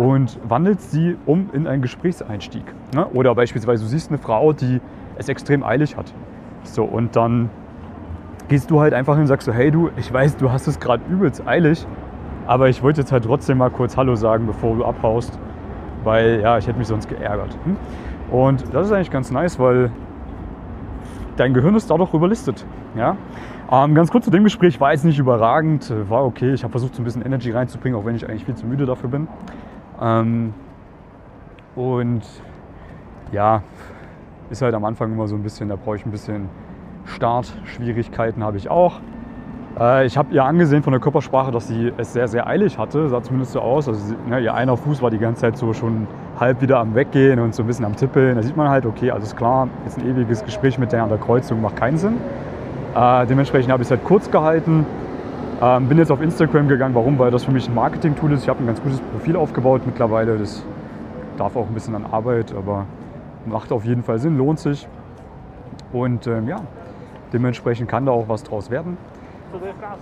und 0.00 0.38
wandelst 0.48 0.92
sie 0.92 1.16
um 1.26 1.50
in 1.52 1.66
einen 1.66 1.82
Gesprächseinstieg. 1.82 2.64
Ne? 2.94 3.06
Oder 3.12 3.34
beispielsweise, 3.34 3.84
du 3.84 3.88
siehst 3.88 4.08
eine 4.08 4.16
Frau, 4.16 4.54
die 4.54 4.80
es 5.20 5.28
extrem 5.28 5.62
eilig 5.62 5.96
hat. 5.96 6.12
So, 6.64 6.84
und 6.84 7.14
dann 7.14 7.50
gehst 8.48 8.70
du 8.70 8.80
halt 8.80 8.94
einfach 8.94 9.14
hin 9.14 9.22
und 9.22 9.26
sagst 9.28 9.46
so, 9.46 9.52
hey 9.52 9.70
du, 9.70 9.90
ich 9.96 10.12
weiß, 10.12 10.36
du 10.36 10.50
hast 10.50 10.66
es 10.66 10.80
gerade 10.80 11.02
übelst 11.08 11.46
eilig, 11.46 11.86
aber 12.46 12.68
ich 12.68 12.82
wollte 12.82 13.00
jetzt 13.02 13.12
halt 13.12 13.24
trotzdem 13.24 13.58
mal 13.58 13.70
kurz 13.70 13.96
Hallo 13.96 14.16
sagen, 14.16 14.46
bevor 14.46 14.74
du 14.74 14.84
abhaust, 14.84 15.38
weil 16.02 16.40
ja, 16.40 16.58
ich 16.58 16.66
hätte 16.66 16.78
mich 16.78 16.88
sonst 16.88 17.08
geärgert. 17.08 17.56
Hm? 17.64 17.76
Und 18.30 18.74
das 18.74 18.86
ist 18.86 18.92
eigentlich 18.92 19.10
ganz 19.10 19.30
nice, 19.30 19.58
weil 19.58 19.90
dein 21.36 21.54
Gehirn 21.54 21.74
ist 21.74 21.90
dadurch 21.90 22.12
überlistet. 22.12 22.64
Ja? 22.96 23.16
Ähm, 23.70 23.94
ganz 23.94 24.10
kurz 24.10 24.24
zu 24.24 24.30
dem 24.30 24.44
Gespräch, 24.44 24.80
war 24.80 24.92
jetzt 24.92 25.04
nicht 25.04 25.18
überragend, 25.18 25.92
war 26.08 26.24
okay. 26.24 26.52
Ich 26.52 26.64
habe 26.64 26.72
versucht, 26.72 26.94
so 26.94 27.02
ein 27.02 27.04
bisschen 27.04 27.24
Energy 27.24 27.52
reinzubringen, 27.52 27.98
auch 27.98 28.04
wenn 28.04 28.16
ich 28.16 28.28
eigentlich 28.28 28.44
viel 28.44 28.56
zu 28.56 28.66
müde 28.66 28.84
dafür 28.86 29.10
bin. 29.10 29.28
Ähm, 30.00 30.54
und 31.76 32.22
ja, 33.30 33.62
ist 34.50 34.62
halt 34.62 34.74
am 34.74 34.84
Anfang 34.84 35.12
immer 35.12 35.28
so 35.28 35.36
ein 35.36 35.42
bisschen, 35.42 35.68
da 35.68 35.76
brauche 35.76 35.96
ich 35.96 36.04
ein 36.04 36.10
bisschen 36.10 36.48
Startschwierigkeiten, 37.06 38.44
habe 38.44 38.56
ich 38.56 38.68
auch. 38.68 39.00
Äh, 39.78 40.06
ich 40.06 40.18
habe 40.18 40.34
ihr 40.34 40.44
angesehen 40.44 40.82
von 40.82 40.92
der 40.92 41.00
Körpersprache, 41.00 41.50
dass 41.50 41.68
sie 41.68 41.92
es 41.96 42.12
sehr, 42.12 42.28
sehr 42.28 42.46
eilig 42.46 42.78
hatte, 42.78 43.08
sah 43.08 43.22
zumindest 43.22 43.52
so 43.52 43.60
aus. 43.60 43.88
Also 43.88 44.14
ne, 44.28 44.40
ihr 44.40 44.54
einer 44.54 44.76
Fuß 44.76 45.02
war 45.02 45.10
die 45.10 45.18
ganze 45.18 45.42
Zeit 45.42 45.56
so 45.56 45.72
schon 45.72 46.06
halb 46.38 46.60
wieder 46.60 46.78
am 46.78 46.94
Weggehen 46.94 47.38
und 47.38 47.54
so 47.54 47.62
ein 47.62 47.66
bisschen 47.66 47.84
am 47.84 47.96
Tippeln. 47.96 48.36
Da 48.36 48.42
sieht 48.42 48.56
man 48.56 48.68
halt, 48.68 48.86
okay, 48.86 49.10
alles 49.10 49.36
klar, 49.36 49.68
jetzt 49.84 49.98
ein 49.98 50.08
ewiges 50.08 50.44
Gespräch 50.44 50.78
mit 50.78 50.92
der 50.92 51.02
an 51.04 51.08
der 51.08 51.18
Kreuzung 51.18 51.60
macht 51.60 51.76
keinen 51.76 51.98
Sinn. 51.98 52.16
Äh, 52.94 53.26
dementsprechend 53.26 53.70
habe 53.70 53.82
ich 53.82 53.86
es 53.86 53.90
halt 53.90 54.04
kurz 54.04 54.30
gehalten. 54.30 54.84
Ähm, 55.62 55.88
bin 55.88 55.98
jetzt 55.98 56.10
auf 56.10 56.22
Instagram 56.22 56.68
gegangen. 56.68 56.94
Warum? 56.94 57.18
Weil 57.18 57.30
das 57.30 57.44
für 57.44 57.52
mich 57.52 57.68
ein 57.68 57.74
Marketing-Tool 57.74 58.32
ist. 58.32 58.42
Ich 58.42 58.48
habe 58.48 58.64
ein 58.64 58.66
ganz 58.66 58.82
gutes 58.82 58.98
Profil 59.00 59.36
aufgebaut 59.36 59.82
mittlerweile. 59.84 60.38
Das 60.38 60.64
darf 61.36 61.54
auch 61.54 61.68
ein 61.68 61.74
bisschen 61.74 61.94
an 61.94 62.06
Arbeit, 62.10 62.54
aber 62.56 62.86
macht 63.46 63.72
auf 63.72 63.84
jeden 63.84 64.02
Fall 64.02 64.18
Sinn, 64.18 64.36
lohnt 64.36 64.58
sich. 64.58 64.86
Und 65.92 66.26
ähm, 66.26 66.48
ja, 66.48 66.60
dementsprechend 67.32 67.88
kann 67.88 68.06
da 68.06 68.12
auch 68.12 68.28
was 68.28 68.42
draus 68.42 68.70
werden. 68.70 68.96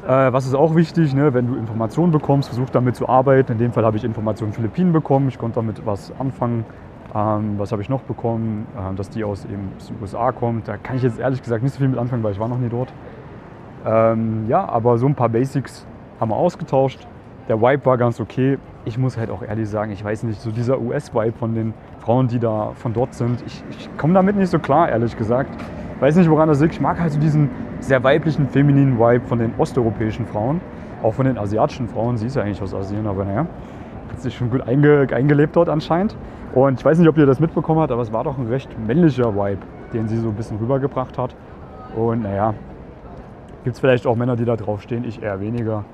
Äh, 0.06 0.32
was 0.32 0.46
ist 0.46 0.54
auch 0.54 0.74
wichtig, 0.74 1.14
ne, 1.14 1.32
wenn 1.32 1.46
du 1.46 1.54
Informationen 1.54 2.12
bekommst, 2.12 2.48
versuch 2.48 2.68
damit 2.70 2.96
zu 2.96 3.08
arbeiten. 3.08 3.52
In 3.52 3.58
dem 3.58 3.72
Fall 3.72 3.84
habe 3.84 3.96
ich 3.96 4.04
Informationen 4.04 4.52
Philippinen 4.52 4.92
bekommen. 4.92 5.28
Ich 5.28 5.38
konnte 5.38 5.56
damit 5.56 5.84
was 5.86 6.12
anfangen. 6.18 6.64
Ähm, 7.14 7.54
was 7.58 7.72
habe 7.72 7.80
ich 7.80 7.88
noch 7.88 8.02
bekommen? 8.02 8.66
Ähm, 8.78 8.96
dass 8.96 9.08
die 9.08 9.24
aus, 9.24 9.44
eben, 9.46 9.72
aus 9.76 9.86
den 9.86 9.96
USA 10.02 10.32
kommt. 10.32 10.68
Da 10.68 10.76
kann 10.76 10.96
ich 10.96 11.02
jetzt 11.02 11.18
ehrlich 11.18 11.42
gesagt 11.42 11.62
nicht 11.62 11.72
so 11.72 11.78
viel 11.78 11.88
mit 11.88 11.98
anfangen, 11.98 12.22
weil 12.22 12.32
ich 12.32 12.40
war 12.40 12.48
noch 12.48 12.58
nie 12.58 12.68
dort. 12.68 12.92
Ähm, 13.86 14.46
ja, 14.48 14.68
aber 14.68 14.98
so 14.98 15.06
ein 15.06 15.14
paar 15.14 15.30
Basics 15.30 15.86
haben 16.20 16.30
wir 16.30 16.36
ausgetauscht. 16.36 17.06
Der 17.48 17.62
Vibe 17.62 17.86
war 17.86 17.96
ganz 17.96 18.20
okay. 18.20 18.58
Ich 18.84 18.98
muss 18.98 19.16
halt 19.16 19.30
auch 19.30 19.42
ehrlich 19.42 19.68
sagen, 19.70 19.90
ich 19.90 20.04
weiß 20.04 20.22
nicht, 20.24 20.38
so 20.38 20.50
dieser 20.50 20.78
US-Vibe 20.78 21.32
von 21.32 21.54
den 21.54 21.72
Frauen, 22.00 22.28
die 22.28 22.38
da 22.38 22.72
von 22.74 22.92
dort 22.92 23.14
sind, 23.14 23.42
ich, 23.46 23.64
ich 23.70 23.88
komme 23.96 24.12
damit 24.12 24.36
nicht 24.36 24.50
so 24.50 24.58
klar, 24.58 24.90
ehrlich 24.90 25.16
gesagt. 25.16 25.50
Weiß 25.98 26.16
nicht, 26.16 26.28
woran 26.30 26.48
das 26.48 26.60
liegt. 26.60 26.74
Ich 26.74 26.80
mag 26.80 27.00
halt 27.00 27.12
so 27.12 27.18
diesen 27.18 27.48
sehr 27.80 28.04
weiblichen, 28.04 28.48
femininen 28.48 28.98
Vibe 28.98 29.26
von 29.26 29.38
den 29.38 29.52
osteuropäischen 29.56 30.26
Frauen. 30.26 30.60
Auch 31.02 31.14
von 31.14 31.24
den 31.24 31.38
asiatischen 31.38 31.88
Frauen. 31.88 32.18
Sie 32.18 32.26
ist 32.26 32.36
ja 32.36 32.42
eigentlich 32.42 32.60
aus 32.60 32.74
Asien, 32.74 33.06
aber 33.06 33.24
naja. 33.24 33.46
Hat 34.10 34.20
sich 34.20 34.36
schon 34.36 34.50
gut 34.50 34.68
einge 34.68 35.06
eingelebt 35.10 35.56
dort 35.56 35.70
anscheinend. 35.70 36.16
Und 36.54 36.78
ich 36.78 36.84
weiß 36.84 36.98
nicht, 36.98 37.08
ob 37.08 37.16
ihr 37.16 37.26
das 37.26 37.40
mitbekommen 37.40 37.80
habt, 37.80 37.92
aber 37.92 38.02
es 38.02 38.12
war 38.12 38.24
doch 38.24 38.36
ein 38.36 38.46
recht 38.46 38.68
männlicher 38.86 39.34
Vibe, 39.34 39.62
den 39.94 40.06
sie 40.06 40.18
so 40.18 40.28
ein 40.28 40.34
bisschen 40.34 40.58
rübergebracht 40.58 41.16
hat. 41.16 41.34
Und 41.96 42.22
naja, 42.22 42.52
gibt 43.64 43.74
es 43.74 43.80
vielleicht 43.80 44.06
auch 44.06 44.16
Männer, 44.16 44.36
die 44.36 44.44
da 44.44 44.56
drauf 44.56 44.82
stehen, 44.82 45.04
ich 45.04 45.22
eher 45.22 45.40
weniger. 45.40 45.84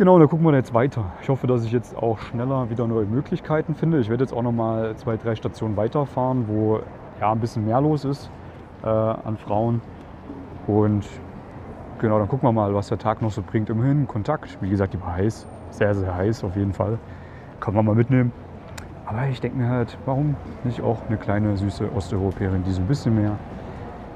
Genau, 0.00 0.18
da 0.18 0.24
gucken 0.24 0.46
wir 0.46 0.54
jetzt 0.54 0.72
weiter. 0.72 1.04
Ich 1.20 1.28
hoffe, 1.28 1.46
dass 1.46 1.62
ich 1.62 1.72
jetzt 1.72 1.94
auch 1.94 2.18
schneller 2.20 2.70
wieder 2.70 2.86
neue 2.86 3.04
Möglichkeiten 3.04 3.74
finde. 3.74 4.00
Ich 4.00 4.08
werde 4.08 4.24
jetzt 4.24 4.32
auch 4.32 4.40
noch 4.40 4.50
mal 4.50 4.96
zwei, 4.96 5.18
drei 5.18 5.34
Stationen 5.34 5.76
weiterfahren, 5.76 6.48
wo 6.48 6.80
ja 7.20 7.30
ein 7.30 7.38
bisschen 7.38 7.66
mehr 7.66 7.82
los 7.82 8.06
ist 8.06 8.30
äh, 8.82 8.86
an 8.86 9.36
Frauen. 9.36 9.82
Und 10.66 11.04
genau, 11.98 12.18
dann 12.18 12.28
gucken 12.28 12.48
wir 12.48 12.52
mal, 12.52 12.74
was 12.74 12.88
der 12.88 12.96
Tag 12.96 13.20
noch 13.20 13.30
so 13.30 13.42
bringt. 13.42 13.68
Immerhin 13.68 14.08
Kontakt. 14.08 14.56
Wie 14.62 14.70
gesagt, 14.70 14.94
die 14.94 15.02
war 15.02 15.16
heiß. 15.16 15.46
Sehr, 15.68 15.94
sehr 15.94 16.14
heiß 16.14 16.44
auf 16.44 16.56
jeden 16.56 16.72
Fall. 16.72 16.98
Kann 17.60 17.74
man 17.74 17.84
mal 17.84 17.94
mitnehmen. 17.94 18.32
Aber 19.04 19.26
ich 19.26 19.42
denke 19.42 19.58
mir 19.58 19.68
halt, 19.68 19.98
warum 20.06 20.34
nicht 20.64 20.80
auch 20.80 20.96
eine 21.08 21.18
kleine 21.18 21.58
süße 21.58 21.92
Osteuropäerin, 21.94 22.64
die 22.64 22.70
so 22.70 22.80
ein 22.80 22.88
bisschen 22.88 23.16
mehr 23.16 23.36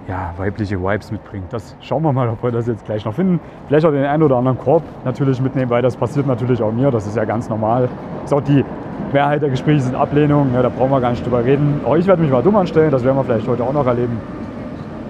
ja, 0.08 0.34
weibliche 0.37 0.80
Vibes 0.80 1.11
mitbringt. 1.11 1.52
Das 1.52 1.76
schauen 1.80 2.02
wir 2.02 2.12
mal, 2.12 2.28
ob 2.28 2.42
wir 2.42 2.50
das 2.50 2.66
jetzt 2.66 2.84
gleich 2.84 3.04
noch 3.04 3.14
finden. 3.14 3.40
Vielleicht 3.68 3.87
auch 3.87 3.90
den 3.90 4.04
einen 4.04 4.23
oder 4.23 4.37
anderen 4.37 4.58
Korb 4.58 4.82
natürlich 5.04 5.40
mitnehmen, 5.40 5.70
weil 5.70 5.82
das 5.82 5.96
passiert 5.96 6.26
natürlich 6.26 6.62
auch 6.62 6.73
mir. 6.73 6.90
Das 6.90 7.06
ist 7.06 7.16
ja 7.16 7.25
ganz 7.25 7.49
normal. 7.49 7.88
Ist 8.25 8.34
auch 8.34 8.42
die 8.42 8.64
Mehrheit 9.12 9.42
der 9.42 9.50
Gespräche 9.50 9.80
sind 9.80 9.94
Ablehnungen. 9.94 10.52
Ja, 10.54 10.62
da 10.62 10.68
brauchen 10.68 10.90
wir 10.90 11.00
gar 11.00 11.11
nicht 11.11 11.25
drüber 11.25 11.44
reden. 11.44 11.80
Auch 11.87 11.96
ich 11.96 12.06
werde 12.06 12.23
mich 12.23 12.30
mal 12.30 12.42
dumm 12.42 12.56
anstellen. 12.56 12.90
Das 12.90 13.02
werden 13.04 13.16
wir 13.16 13.25
vielleicht 13.25 13.49
heute 13.49 13.64
auch 13.64 13.73
noch 13.73 13.87
erleben. 13.87 14.20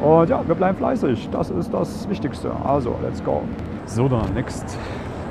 Und 0.01 0.29
ja, 0.29 0.47
wir 0.47 0.55
bleiben 0.55 0.77
fleißig. 0.79 1.29
Das 1.31 1.51
ist 1.51 1.73
das 1.73 2.09
Wichtigste. 2.09 2.53
Also, 2.65 2.95
let's 3.03 3.25
go. 3.25 3.43
So, 3.87 4.09
dann, 4.09 4.33
next. 4.35 4.79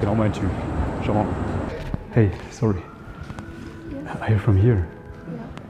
Genau 0.01 0.15
mein 0.15 0.33
Typ. 0.33 0.49
Schau 1.05 1.13
mal. 1.13 1.25
Hey, 2.11 2.31
sorry. 2.51 2.81
Are 4.19 4.31
you 4.31 4.37
from 4.37 4.57
here? 4.57 4.85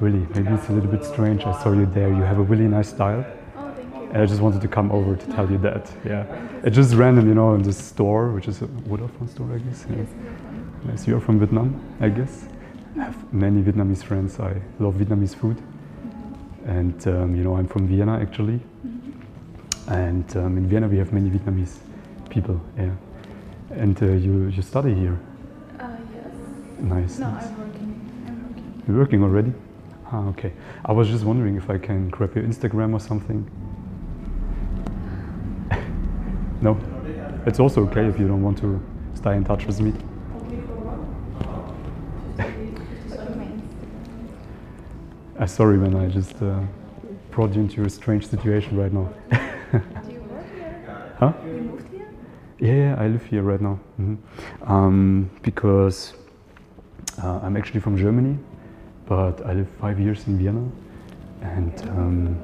Really? 0.01 0.25
Maybe 0.33 0.53
it's 0.53 0.69
a 0.69 0.73
little 0.73 0.89
bit 0.89 1.03
strange. 1.03 1.45
I 1.45 1.53
saw 1.61 1.71
you 1.71 1.85
there. 1.93 2.09
You 2.09 2.23
have 2.23 2.39
a 2.39 2.43
really 2.43 2.67
nice 2.67 2.89
style. 2.89 3.25
And 4.13 4.21
I 4.21 4.27
just 4.27 4.41
wanted 4.41 4.61
to 4.61 4.67
come 4.67 4.91
over 4.91 5.15
to 5.15 5.25
tell 5.31 5.49
you 5.49 5.57
that. 5.57 5.91
Yeah. 6.05 6.27
It's 6.63 6.75
just 6.75 6.93
random, 6.93 7.27
you 7.27 7.33
know, 7.33 7.55
in 7.55 7.63
this 7.63 7.83
store, 7.83 8.29
which 8.29 8.47
is 8.47 8.61
a 8.61 8.67
Vodafone 8.67 9.27
store, 9.27 9.51
I 9.51 9.57
guess. 9.57 9.87
Yeah. 9.89 10.05
Yes, 10.87 11.07
you're 11.07 11.19
from 11.19 11.39
Vietnam, 11.39 11.81
I 11.99 12.09
guess. 12.09 12.45
I 12.95 13.05
have 13.05 13.33
many 13.33 13.63
Vietnamese 13.63 14.03
friends. 14.03 14.39
I 14.39 14.61
love 14.77 14.93
Vietnamese 14.95 15.35
food. 15.35 15.59
And, 16.67 17.07
um, 17.07 17.35
you 17.35 17.43
know, 17.43 17.57
I'm 17.57 17.67
from 17.67 17.87
Vienna, 17.87 18.19
actually. 18.19 18.59
And 19.87 20.37
um, 20.37 20.57
in 20.57 20.67
Vienna, 20.67 20.87
we 20.87 20.97
have 20.97 21.11
many 21.11 21.31
Vietnamese 21.31 21.79
people, 22.29 22.61
yeah. 22.77 22.91
And 23.71 24.01
uh, 24.03 24.05
you, 24.05 24.45
you 24.49 24.61
study 24.61 24.93
here. 24.93 25.19
Uh, 25.79 25.89
yes. 26.13 26.25
Nice. 26.77 27.17
No, 27.17 27.31
nice. 27.31 27.45
I'm 27.45 27.57
working. 27.57 28.25
I'm 28.27 28.47
working. 28.47 28.83
You're 28.87 28.97
working 28.97 29.23
already? 29.23 29.53
Ah, 30.11 30.27
okay. 30.27 30.53
I 30.85 30.91
was 30.91 31.07
just 31.07 31.23
wondering 31.23 31.55
if 31.55 31.71
I 31.71 31.79
can 31.79 32.09
grab 32.09 32.35
your 32.35 32.43
Instagram 32.43 32.93
or 32.93 32.99
something. 32.99 33.49
No? 36.63 36.77
It's 37.45 37.59
also 37.59 37.81
okay 37.87 38.05
if 38.07 38.17
you 38.17 38.27
don't 38.27 38.41
want 38.41 38.57
to 38.59 38.79
stay 39.15 39.35
in 39.35 39.43
touch 39.43 39.65
with 39.65 39.79
me. 39.81 39.93
Uh, 45.39 45.45
sorry, 45.45 45.77
man, 45.77 45.95
I 45.95 46.07
just 46.07 46.41
uh, 46.41 46.59
brought 47.31 47.53
you 47.53 47.61
into 47.61 47.83
a 47.83 47.89
strange 47.89 48.27
situation 48.27 48.77
right 48.77 48.93
now. 48.93 49.09
Do 49.31 50.11
you 50.11 50.21
work 50.21 50.45
here? 50.55 51.15
huh? 51.19 51.33
You 51.45 51.51
moved 51.51 51.89
here? 51.91 52.07
Yeah, 52.59 52.73
yeah, 52.73 52.95
I 53.03 53.07
live 53.07 53.25
here 53.25 53.41
right 53.41 53.61
now. 53.61 53.79
Mhm. 53.99 54.17
Um, 54.67 55.29
because 55.41 56.13
Uh, 57.23 57.39
I'm 57.45 57.55
actually 57.57 57.79
from 57.79 57.95
Germany, 57.95 58.35
but 59.05 59.35
I 59.45 59.53
lived 59.53 59.69
five 59.79 59.99
years 59.99 60.25
in 60.27 60.37
Vienna. 60.37 60.63
And 61.41 61.73
um, 61.89 62.37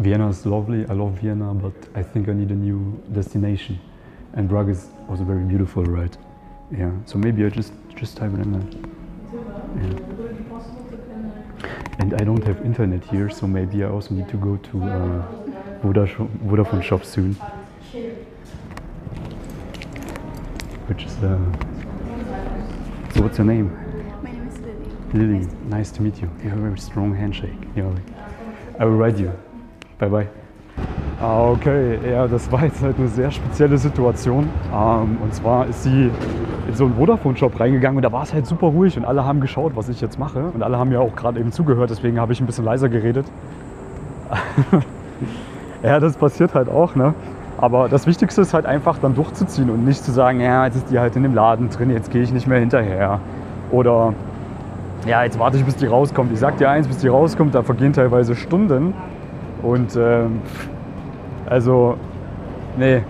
Vienna 0.00 0.30
is 0.30 0.46
lovely. 0.46 0.86
I 0.88 0.94
love 0.94 1.20
Vienna, 1.20 1.52
but 1.52 1.74
I 1.94 2.02
think 2.02 2.30
I 2.30 2.32
need 2.32 2.50
a 2.50 2.54
new 2.54 2.98
destination. 3.12 3.78
And 4.32 4.48
Prague 4.48 4.70
is 4.70 4.88
also 5.10 5.24
very 5.24 5.44
beautiful, 5.44 5.84
right? 5.84 6.16
Yeah. 6.70 6.90
So 7.04 7.18
maybe 7.18 7.44
I 7.44 7.50
just 7.50 7.74
just 7.96 8.16
type 8.16 8.32
it 8.32 8.40
in 8.40 8.52
there. 8.52 8.66
Yeah. 9.82 9.98
And 11.98 12.14
I 12.14 12.24
don't 12.24 12.42
have 12.44 12.64
internet 12.64 13.04
here, 13.04 13.28
so 13.28 13.46
maybe 13.46 13.84
I 13.84 13.88
also 13.88 14.14
need 14.14 14.26
to 14.30 14.38
go 14.38 14.56
to 14.56 14.82
uh, 14.84 15.22
Vodafone, 15.82 16.82
shop 16.82 17.04
soon. 17.04 17.34
Which 20.88 21.04
is 21.04 21.14
uh, 21.18 21.38
so 23.12 23.22
what's 23.22 23.36
your 23.36 23.46
name? 23.46 23.68
My 24.22 24.32
name 24.32 24.48
is 24.48 24.58
Lily. 24.60 25.40
Lily, 25.40 25.48
nice 25.66 25.90
to 25.90 26.00
meet 26.00 26.22
you. 26.22 26.30
You 26.42 26.48
have 26.48 26.58
a 26.58 26.62
very 26.62 26.78
strong 26.78 27.14
handshake. 27.14 27.60
Yeah, 27.76 27.94
I 28.78 28.86
will 28.86 28.96
write 28.96 29.18
you. 29.18 29.30
Bye 30.00 30.08
bye. 30.08 30.26
Ah, 31.20 31.50
okay, 31.50 31.98
ja, 32.10 32.26
das 32.26 32.50
war 32.50 32.64
jetzt 32.64 32.82
halt 32.82 32.96
eine 32.98 33.08
sehr 33.08 33.30
spezielle 33.30 33.76
Situation. 33.76 34.48
Ähm, 34.74 35.18
und 35.22 35.34
zwar 35.34 35.66
ist 35.66 35.82
sie 35.82 36.10
in 36.66 36.74
so 36.74 36.86
einen 36.86 36.94
Vodafone-Shop 36.94 37.60
reingegangen 37.60 37.98
und 37.98 38.02
da 38.02 38.10
war 38.10 38.22
es 38.22 38.32
halt 38.32 38.46
super 38.46 38.68
ruhig 38.68 38.96
und 38.96 39.04
alle 39.04 39.26
haben 39.26 39.42
geschaut, 39.42 39.72
was 39.76 39.90
ich 39.90 40.00
jetzt 40.00 40.18
mache. 40.18 40.40
Und 40.54 40.62
alle 40.62 40.78
haben 40.78 40.90
ja 40.90 41.00
auch 41.00 41.14
gerade 41.14 41.38
eben 41.38 41.52
zugehört, 41.52 41.90
deswegen 41.90 42.18
habe 42.18 42.32
ich 42.32 42.40
ein 42.40 42.46
bisschen 42.46 42.64
leiser 42.64 42.88
geredet. 42.88 43.26
ja, 45.82 46.00
das 46.00 46.16
passiert 46.16 46.54
halt 46.54 46.70
auch, 46.70 46.94
ne? 46.94 47.12
Aber 47.58 47.90
das 47.90 48.06
Wichtigste 48.06 48.40
ist 48.40 48.54
halt 48.54 48.64
einfach 48.64 48.96
dann 48.96 49.14
durchzuziehen 49.14 49.68
und 49.68 49.84
nicht 49.84 50.02
zu 50.02 50.12
sagen, 50.12 50.40
ja, 50.40 50.64
jetzt 50.64 50.76
ist 50.76 50.90
die 50.90 50.98
halt 50.98 51.14
in 51.16 51.24
dem 51.24 51.34
Laden 51.34 51.68
drin, 51.68 51.90
jetzt 51.90 52.10
gehe 52.10 52.22
ich 52.22 52.32
nicht 52.32 52.46
mehr 52.46 52.60
hinterher. 52.60 53.20
Oder 53.70 54.14
ja, 55.06 55.22
jetzt 55.24 55.38
warte 55.38 55.58
ich, 55.58 55.64
bis 55.66 55.76
die 55.76 55.86
rauskommt. 55.86 56.32
Ich 56.32 56.38
sag 56.38 56.56
dir 56.56 56.70
eins, 56.70 56.88
bis 56.88 56.96
die 56.96 57.08
rauskommt, 57.08 57.54
da 57.54 57.62
vergehen 57.62 57.92
teilweise 57.92 58.34
Stunden. 58.34 58.94
Und 59.62 59.96
ähm, 59.96 60.40
also, 61.46 61.96
nee, 62.78 63.02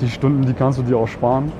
die 0.00 0.08
Stunden, 0.08 0.42
die 0.42 0.52
kannst 0.52 0.78
du 0.78 0.82
dir 0.82 0.96
auch 0.96 1.08
sparen. 1.08 1.50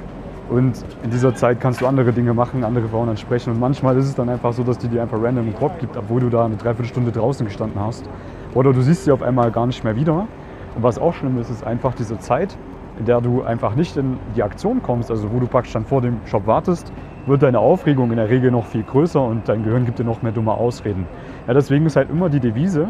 Und 0.49 0.83
in 1.03 1.11
dieser 1.11 1.35
Zeit 1.35 1.61
kannst 1.61 1.83
du 1.83 1.87
andere 1.87 2.13
Dinge 2.13 2.33
machen, 2.33 2.65
andere 2.65 2.89
Frauen 2.89 3.09
ansprechen. 3.11 3.53
Und 3.53 3.61
manchmal 3.61 3.97
ist 3.99 4.07
es 4.07 4.15
dann 4.15 4.29
einfach 4.31 4.53
so, 4.55 4.63
dass 4.63 4.79
die 4.79 4.89
dir 4.89 5.03
einfach 5.03 5.19
random 5.21 5.45
einen 5.45 5.55
Drop 5.55 5.79
gibt, 5.79 5.97
obwohl 5.97 6.21
du 6.21 6.31
da 6.31 6.47
eine 6.47 6.57
Dreiviertelstunde 6.57 7.13
draußen 7.13 7.45
gestanden 7.47 7.79
hast. 7.81 8.09
Oder 8.55 8.73
du 8.73 8.81
siehst 8.81 9.05
sie 9.05 9.13
auf 9.13 9.23
einmal 9.23 9.51
gar 9.51 9.67
nicht 9.67 9.85
mehr 9.85 9.95
wieder. 9.95 10.27
Und 10.75 10.83
was 10.83 10.99
auch 10.99 11.13
schlimm 11.13 11.39
ist, 11.39 11.51
ist 11.51 11.67
einfach 11.67 11.95
diese 11.95 12.19
Zeit, 12.19 12.57
in 12.99 13.05
der 13.05 13.21
du 13.21 13.43
einfach 13.43 13.75
nicht 13.75 13.97
in 13.97 14.19
die 14.37 14.43
Aktion 14.43 14.83
kommst, 14.83 15.11
also 15.11 15.31
wo 15.33 15.39
du 15.39 15.47
praktisch 15.47 15.73
dann 15.75 15.85
vor 15.85 16.01
dem 16.01 16.19
Shop 16.25 16.47
wartest, 16.47 16.93
wird 17.27 17.43
deine 17.43 17.59
Aufregung 17.59 18.11
in 18.11 18.17
der 18.17 18.31
Regel 18.31 18.51
noch 18.51 18.67
viel 18.67 18.83
größer 18.83 19.23
und 19.23 19.49
dein 19.49 19.63
Gehirn 19.63 19.85
gibt 19.85 19.99
dir 19.99 20.05
noch 20.05 20.23
mehr 20.23 20.33
dumme 20.33 20.53
Ausreden. 20.53 21.07
Ja, 21.47 21.55
deswegen 21.55 21.85
ist 21.87 21.97
halt 21.97 22.11
immer 22.11 22.29
die 22.29 22.41
Devise, 22.41 22.89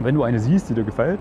wenn 0.00 0.14
du 0.14 0.22
eine 0.22 0.38
siehst, 0.38 0.70
die 0.70 0.74
dir 0.74 0.84
gefällt 0.84 1.20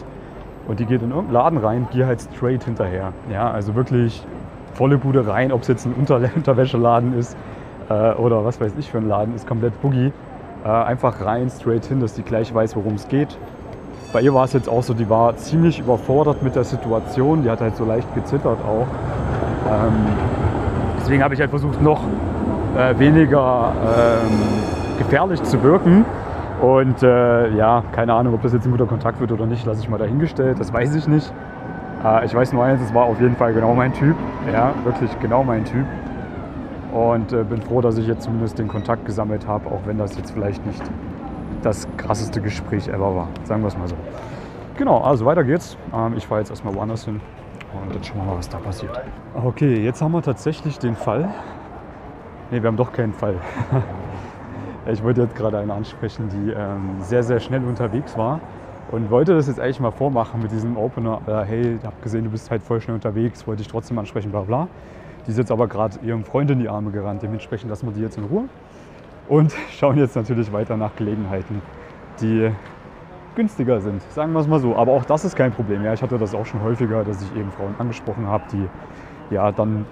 und 0.68 0.80
die 0.80 0.86
geht 0.86 1.02
in 1.02 1.10
irgendeinen 1.10 1.34
Laden 1.34 1.58
rein, 1.60 1.88
geh 1.92 2.06
halt 2.06 2.22
straight 2.22 2.64
hinterher. 2.64 3.14
Ja, 3.32 3.52
also 3.52 3.76
wirklich 3.76 4.26
volle 4.74 4.98
Bude 4.98 5.28
rein, 5.28 5.52
ob 5.52 5.62
es 5.62 5.68
jetzt 5.68 5.86
ein 5.86 5.94
Unter 5.94 6.16
Unterwäscheladen 6.36 7.18
ist 7.18 7.38
äh, 7.90 8.14
oder 8.14 8.46
was 8.46 8.60
weiß 8.60 8.74
ich 8.78 8.90
für 8.90 8.98
ein 8.98 9.08
Laden 9.08 9.36
ist, 9.36 9.48
komplett 9.48 9.80
boogie. 9.82 10.12
Äh, 10.64 10.70
einfach 10.70 11.24
rein, 11.24 11.50
straight 11.50 11.86
hin, 11.86 12.00
dass 12.00 12.14
die 12.14 12.24
gleich 12.24 12.54
weiß, 12.54 12.76
worum 12.76 12.96
es 12.96 13.08
geht. 13.08 13.38
Bei 14.14 14.22
ihr 14.22 14.34
war 14.34 14.46
es 14.46 14.54
jetzt 14.54 14.70
auch 14.70 14.84
so, 14.84 14.94
die 14.94 15.10
war 15.10 15.36
ziemlich 15.38 15.80
überfordert 15.80 16.44
mit 16.44 16.56
der 16.56 16.64
Situation, 16.64 17.44
die 17.44 17.50
hat 17.50 17.62
halt 17.62 17.76
so 17.76 17.84
leicht 17.84 18.14
gezittert 18.14 18.60
auch. 18.64 18.88
Ähm, 19.70 19.94
deswegen 21.00 21.24
habe 21.24 21.34
ich 21.34 21.40
halt 21.40 21.50
versucht, 21.50 21.82
noch 21.82 22.02
äh, 22.78 22.98
weniger 23.00 23.74
ähm, 23.82 24.98
gefährlich 25.00 25.42
zu 25.44 25.62
wirken. 25.64 26.06
Und 26.64 27.04
äh, 27.04 27.50
ja, 27.58 27.84
keine 27.92 28.14
Ahnung, 28.14 28.36
ob 28.36 28.42
das 28.42 28.54
jetzt 28.54 28.66
ein 28.66 28.72
guter 28.72 28.86
Kontakt 28.86 29.20
wird 29.20 29.34
oder 29.34 29.46
nicht, 29.46 29.66
lasse 29.66 29.82
ich 29.82 29.90
mal 29.90 29.98
dahingestellt, 29.98 30.62
das 30.62 30.72
weiß 30.72 30.96
ich 30.96 31.10
nicht. 31.10 31.34
Äh, 32.06 32.26
ich 32.26 32.34
weiß 32.34 32.54
nur 32.54 32.64
eins, 32.64 32.82
es 32.82 32.94
war 32.94 33.04
auf 33.04 33.20
jeden 33.20 33.36
Fall 33.36 33.54
genau 33.54 33.74
mein 33.74 33.92
Typ. 33.92 34.16
Ja, 34.50 34.74
wirklich 34.86 35.12
genau 35.20 35.44
mein 35.44 35.66
Typ. 35.66 35.86
Und 36.94 37.34
äh, 37.34 37.44
bin 37.44 37.62
froh, 37.62 37.82
dass 37.82 37.98
ich 37.98 38.08
jetzt 38.08 38.24
zumindest 38.24 38.60
den 38.60 38.70
Kontakt 38.70 39.06
gesammelt 39.06 39.46
habe, 39.46 39.70
auch 39.70 39.82
wenn 39.84 39.98
das 39.98 40.16
jetzt 40.16 40.32
vielleicht 40.32 40.66
nicht 40.66 40.82
das 41.64 41.86
krasseste 41.98 42.40
Gespräch 42.40 42.88
ever 42.88 43.14
war. 43.14 43.28
Sagen 43.44 43.62
wir 43.62 43.68
es 43.68 43.78
mal 43.78 43.90
so. 43.90 43.96
Genau, 44.78 45.02
also 45.02 45.26
weiter 45.26 45.44
geht's. 45.44 45.76
Ähm, 45.94 46.14
ich 46.16 46.26
fahre 46.26 46.40
jetzt 46.40 46.50
erstmal 46.50 46.74
woanders 46.76 47.04
hin 47.04 47.20
und 47.74 47.94
dann 47.94 48.02
schauen 48.02 48.20
wir 48.20 48.24
mal, 48.24 48.38
was 48.38 48.48
da 48.48 48.60
passiert. 48.60 49.02
Okay, 49.36 49.84
jetzt 49.84 50.02
haben 50.02 50.14
wir 50.14 50.22
tatsächlich 50.22 50.80
den 50.80 50.96
Fall. 50.96 51.24
Ne, 52.52 52.64
wir 52.64 52.68
haben 52.70 52.78
doch 52.78 52.94
keinen 52.94 53.12
Fall. 53.12 53.36
ich 54.92 55.04
wollte 55.04 55.22
jetzt 55.22 55.36
gerade 55.36 55.60
eine 55.60 55.74
ansprechen, 55.74 56.30
die 56.30 56.52
ähm, 56.52 56.98
sehr, 57.00 57.24
sehr 57.24 57.40
schnell 57.40 57.64
unterwegs 57.64 58.18
war 58.18 58.42
und 58.92 59.10
wollte 59.10 59.34
das 59.34 59.48
jetzt 59.48 59.60
eigentlich 59.60 59.80
mal 59.80 59.92
vormachen 59.92 60.42
mit 60.42 60.52
diesem 60.52 60.78
Opener. 60.78 61.22
Äh, 61.26 61.46
hey, 61.46 61.76
ich 61.78 61.86
habe 61.86 61.96
gesehen, 62.02 62.26
du 62.26 62.30
bist 62.30 62.52
halt 62.52 62.62
voll 62.62 62.82
schnell 62.82 62.96
unterwegs, 62.96 63.48
wollte 63.48 63.62
ich 63.62 63.68
trotzdem 63.68 63.98
ansprechen, 63.98 64.32
bla 64.32 64.42
bla. 64.42 64.68
Die 65.26 65.32
ist 65.32 65.38
jetzt 65.38 65.52
aber 65.52 65.68
gerade 65.68 65.98
ihrem 66.04 66.26
Freund 66.26 66.52
in 66.52 66.60
die 66.60 66.68
Arme 66.68 66.92
gerannt. 66.92 67.24
Dementsprechend 67.24 67.70
lassen 67.70 67.88
wir 67.88 67.94
die 67.94 68.02
jetzt 68.02 68.18
in 68.18 68.26
Ruhe 68.26 68.44
und 69.30 69.56
schauen 69.72 69.98
jetzt 69.98 70.16
natürlich 70.16 70.52
weiter 70.52 70.76
nach 70.76 70.96
Gelegenheiten, 70.96 71.62
die 72.20 72.52
günstiger 73.36 73.80
sind. 73.80 74.02
Sagen 74.12 74.34
wir 74.34 74.40
es 74.40 74.48
mal 74.48 74.60
so. 74.60 74.76
Aber 74.76 74.92
auch 74.92 75.06
das 75.06 75.24
ist 75.24 75.36
kein 75.36 75.52
Problem. 75.54 75.84
Ja, 75.84 75.94
ich 75.94 76.02
hatte 76.02 76.18
das 76.18 76.36
auch 76.36 76.46
schon 76.46 76.62
häufiger, 76.62 77.04
dass 77.04 77.22
ich 77.22 77.36
eben 77.36 77.52
Frauen 77.52 77.74
angesprochen 77.80 78.28
habe, 78.28 78.44
die 78.52 79.34
ja 79.34 79.52
dann 79.52 79.86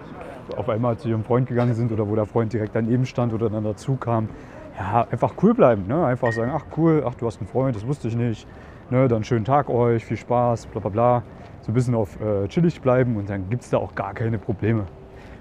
auf 0.57 0.69
einmal 0.69 0.97
zu 0.97 1.07
ihrem 1.07 1.23
Freund 1.23 1.47
gegangen 1.47 1.73
sind 1.73 1.91
oder 1.91 2.07
wo 2.07 2.15
der 2.15 2.25
Freund 2.25 2.51
direkt 2.51 2.75
daneben 2.75 3.05
stand 3.05 3.33
oder 3.33 3.49
dann 3.49 3.63
dazu 3.63 3.95
kam. 3.95 4.29
Ja, 4.77 5.07
einfach 5.11 5.33
cool 5.43 5.53
bleiben. 5.53 5.85
Ne? 5.87 6.05
Einfach 6.05 6.31
sagen, 6.31 6.51
ach 6.53 6.65
cool, 6.77 7.03
ach 7.05 7.15
du 7.15 7.27
hast 7.27 7.39
einen 7.39 7.47
Freund, 7.47 7.75
das 7.75 7.85
wusste 7.85 8.07
ich 8.07 8.15
nicht. 8.15 8.47
Ne? 8.89 9.07
Dann 9.07 9.23
schönen 9.23 9.45
Tag 9.45 9.69
euch, 9.69 10.05
viel 10.05 10.17
Spaß, 10.17 10.67
bla 10.67 10.79
bla 10.79 10.89
bla. 10.89 11.23
So 11.61 11.71
ein 11.71 11.73
bisschen 11.73 11.95
auf 11.95 12.19
äh, 12.21 12.47
chillig 12.47 12.81
bleiben 12.81 13.17
und 13.17 13.29
dann 13.29 13.49
gibt 13.49 13.63
es 13.63 13.69
da 13.69 13.77
auch 13.77 13.93
gar 13.93 14.13
keine 14.13 14.37
Probleme. 14.37 14.85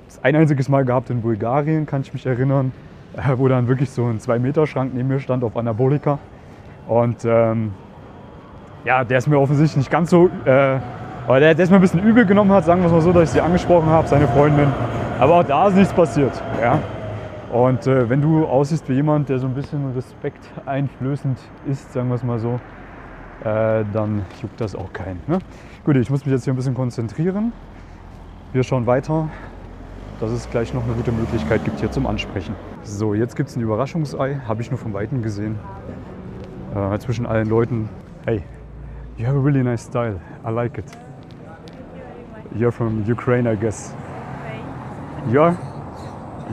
Das 0.07 0.23
ein 0.23 0.37
einziges 0.37 0.69
Mal 0.69 0.85
gehabt 0.85 1.09
in 1.11 1.23
Bulgarien, 1.23 1.87
kann 1.87 2.03
ich 2.03 2.13
mich 2.13 2.27
erinnern, 2.27 2.73
äh, 3.17 3.37
wo 3.37 3.49
dann 3.49 3.69
wirklich 3.69 3.91
so 3.91 4.05
ein 4.07 4.19
2-Meter-Schrank 4.19 4.93
neben 4.93 5.09
mir 5.09 5.21
stand 5.21 5.45
auf 5.45 5.57
Anabolika. 5.57 6.19
Und 6.89 7.25
ähm, 7.25 7.73
ja, 8.85 9.05
der 9.05 9.19
ist 9.19 9.29
mir 9.29 9.39
offensichtlich 9.39 9.77
nicht 9.77 9.91
ganz 9.91 10.11
so, 10.11 10.29
äh, 10.45 10.79
aber 11.27 11.39
der, 11.39 11.55
der 11.55 11.65
ist 11.65 11.71
mir 11.71 11.77
ein 11.77 11.83
bisschen 11.83 12.03
übel 12.03 12.27
genommen 12.27 12.51
hat, 12.51 12.65
sagen 12.65 12.81
wir 12.81 12.87
es 12.87 12.93
mal 12.93 13.01
so, 13.01 13.13
dass 13.13 13.25
ich 13.25 13.31
sie 13.31 13.41
angesprochen 13.41 13.89
habe, 13.89 14.09
seine 14.09 14.27
Freundin. 14.27 14.67
Aber 15.19 15.37
auch 15.37 15.45
da 15.45 15.69
ist 15.69 15.77
nichts 15.77 15.93
passiert. 15.93 16.33
Ja? 16.61 16.79
Und 17.51 17.87
äh, 17.87 18.09
wenn 18.09 18.23
du 18.23 18.47
aussiehst 18.47 18.89
wie 18.89 18.95
jemand, 18.95 19.29
der 19.29 19.41
so 19.41 19.47
ein 19.47 19.55
bisschen 19.55 19.93
Respekt 19.93 20.49
einflößend 20.67 21.39
ist, 21.67 21.93
sagen 21.93 22.09
wir 22.09 22.15
es 22.15 22.23
mal 22.23 22.39
so, 22.39 22.61
äh, 23.45 23.85
dann 23.93 24.25
juckt 24.41 24.61
das 24.61 24.77
auch 24.77 24.93
keinen. 24.93 25.21
Ne? 25.27 25.39
Gut, 25.85 25.97
ich 25.97 26.11
muss 26.11 26.25
mich 26.25 26.33
jetzt 26.33 26.45
hier 26.45 26.53
ein 26.53 26.57
bisschen 26.57 26.75
konzentrieren. 26.75 27.53
Wir 28.53 28.63
schauen 28.63 28.87
weiter, 28.87 29.29
dass 30.21 30.31
es 30.31 30.49
gleich 30.51 30.73
noch 30.75 30.85
eine 30.85 30.93
gute 30.93 31.11
Möglichkeit 31.11 31.65
gibt 31.65 31.81
hier 31.81 31.91
zum 31.91 32.07
Ansprechen. 32.07 32.55
So, 32.85 33.15
jetzt 33.15 33.35
gibt 33.35 33.49
es 33.49 33.57
ein 33.57 33.63
Überraschungsei, 33.63 34.41
habe 34.47 34.63
ich 34.63 34.71
nur 34.71 34.79
von 34.79 34.93
Weitem 34.93 35.23
gesehen. 35.23 35.59
Äh, 36.75 36.99
zwischen 36.99 37.27
allen 37.27 37.49
Leuten. 37.49 37.89
Hey, 38.27 38.45
you 39.17 39.27
have 39.27 39.37
a 39.37 39.41
really 39.41 39.63
nice 39.63 39.83
style. 39.83 40.21
I 40.47 40.51
like 40.51 40.79
it. 40.79 40.85
You're 42.55 42.71
from 42.71 43.05
Ukraine, 43.11 43.51
I 43.51 43.57
guess. 43.57 43.93
You're? 45.33 45.57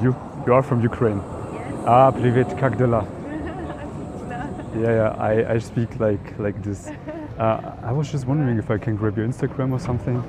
You, 0.01 0.15
you 0.46 0.52
are 0.54 0.62
from 0.62 0.80
Ukraine. 0.82 1.20
Ah, 1.86 2.12
привет, 2.12 2.48
как 2.58 2.76
дела? 2.76 3.04
Yeah, 4.74 4.94
yeah, 4.94 5.16
I, 5.18 5.54
I 5.54 5.58
speak 5.58 6.00
like 6.00 6.38
like 6.38 6.62
this. 6.62 6.88
Uh, 7.38 7.74
I 7.82 7.92
was 7.92 8.10
just 8.10 8.26
wondering 8.26 8.58
if 8.58 8.70
I 8.70 8.78
can 8.78 8.96
grab 8.96 9.16
your 9.16 9.26
Instagram 9.26 9.72
or 9.72 9.78
something. 9.78 10.22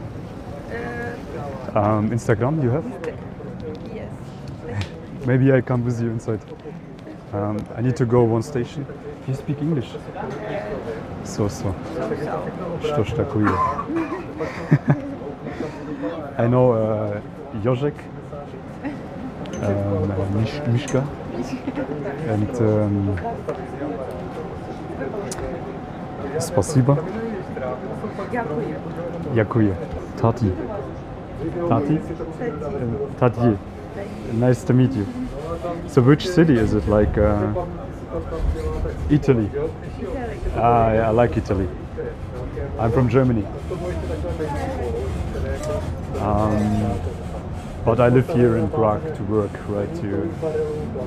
Um, 1.75 2.12
Instagram, 2.12 2.62
you 2.62 2.70
have? 2.70 2.86
Yes. 3.96 4.12
Maybe 5.25 5.52
I 5.54 5.62
come 5.62 5.86
with 5.86 6.02
you 6.02 6.10
inside. 6.10 6.42
Um, 7.34 7.66
I 7.75 7.82
need 7.82 7.96
to 7.98 8.06
go 8.06 8.24
one 8.24 8.44
station. 8.44 8.86
You 9.28 9.34
speak 9.34 9.60
English? 9.62 9.90
So, 11.24 11.48
so. 11.48 11.74
Что 12.84 13.04
ж 13.04 13.13
такое? 13.16 13.50
I 16.38 16.48
know 16.48 16.74
uh, 16.74 17.22
Jozek, 17.63 17.96
um, 19.62 20.73
Mishka, 20.73 21.07
and 22.29 22.57
um, 22.57 23.19
Spasiba. 26.38 26.97
Yakuye. 29.35 29.75
Tati. 30.17 30.53
Tati? 31.69 31.99
Tati. 33.19 33.59
Nice 34.33 34.65
to 34.65 34.73
meet 34.73 34.93
you. 34.93 35.07
So 35.87 36.03
which 36.03 36.27
city 36.29 36.55
is 36.55 36.75
it? 36.75 36.87
Like 36.88 37.17
uh, 37.19 37.53
Italy? 39.11 39.50
Ah, 40.57 40.93
yeah, 40.93 41.09
I 41.09 41.11
like 41.11 41.37
Italy. 41.37 41.69
I'm 42.79 42.93
from 42.93 43.09
Germany. 43.09 43.45
Um, 46.19 47.18
but 47.88 48.00
I 48.00 48.09
live 48.09 48.28
here 48.35 48.59
in 48.59 48.68
Prague 48.68 49.16
to 49.16 49.23
work, 49.23 49.50
right? 49.66 49.88
To 50.02 50.09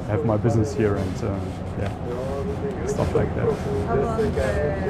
have 0.07 0.25
my 0.25 0.35
business 0.35 0.73
here 0.73 0.95
and 0.95 1.23
uh, 1.23 1.39
yeah, 1.79 2.88
stuff 2.88 3.13
like 3.13 3.29
that. 3.35 3.51
How 3.85 3.95
long 3.97 4.21
uh. 4.25 4.81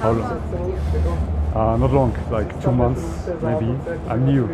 How, 0.00 0.12
How 0.12 0.12
long? 0.12 0.38
Uh, 1.54 1.76
not 1.78 1.92
long, 1.92 2.12
like 2.30 2.50
two 2.62 2.72
months 2.72 3.04
maybe. 3.40 3.70
I'm 4.08 4.26
new. 4.26 4.44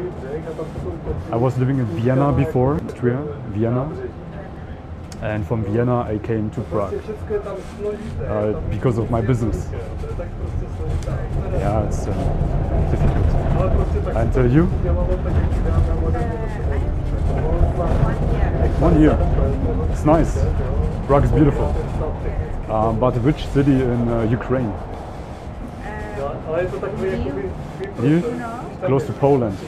I 1.33 1.37
was 1.37 1.59
living 1.59 1.79
in 1.79 1.87
Vienna 1.87 2.31
before, 2.31 2.77
Austria, 2.87 3.19
Vienna. 3.49 3.91
And 5.23 5.47
from 5.47 5.65
Vienna 5.65 6.01
I 6.01 6.19
came 6.19 6.51
to 6.53 6.63
Prague 6.63 6.95
uh, 8.27 8.59
because 8.71 8.97
of 8.97 9.11
my 9.11 9.21
business. 9.21 9.69
Yeah, 11.53 11.87
it's 11.87 12.07
uh, 12.07 12.13
difficult. 12.91 14.17
And 14.17 14.37
uh, 14.37 14.45
you? 14.45 14.65
One 18.81 19.01
year. 19.01 19.19
It's 19.93 20.05
nice. 20.07 20.43
Prague 21.07 21.25
is 21.25 21.33
beautiful. 21.33 21.67
Um, 22.71 22.99
but 22.99 23.15
which 23.23 23.47
city 23.49 23.73
in 23.73 24.09
uh, 24.09 24.23
Ukraine? 24.23 24.73
You? 28.03 28.23
Close 28.87 29.05
to 29.07 29.13
Poland. 29.13 29.59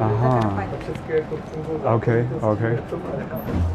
Aha. 0.00 0.40
Okay, 1.94 2.24
okay. 2.42 2.78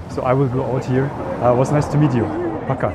So 0.09 0.21
I 0.21 0.33
will 0.33 0.47
go 0.47 0.63
out 0.63 0.85
here. 0.85 1.09
Uh, 1.41 1.55
was 1.55 1.71
nice 1.71 1.87
to 1.87 1.97
meet 1.97 2.13
you. 2.13 2.25
Paka. 2.67 2.91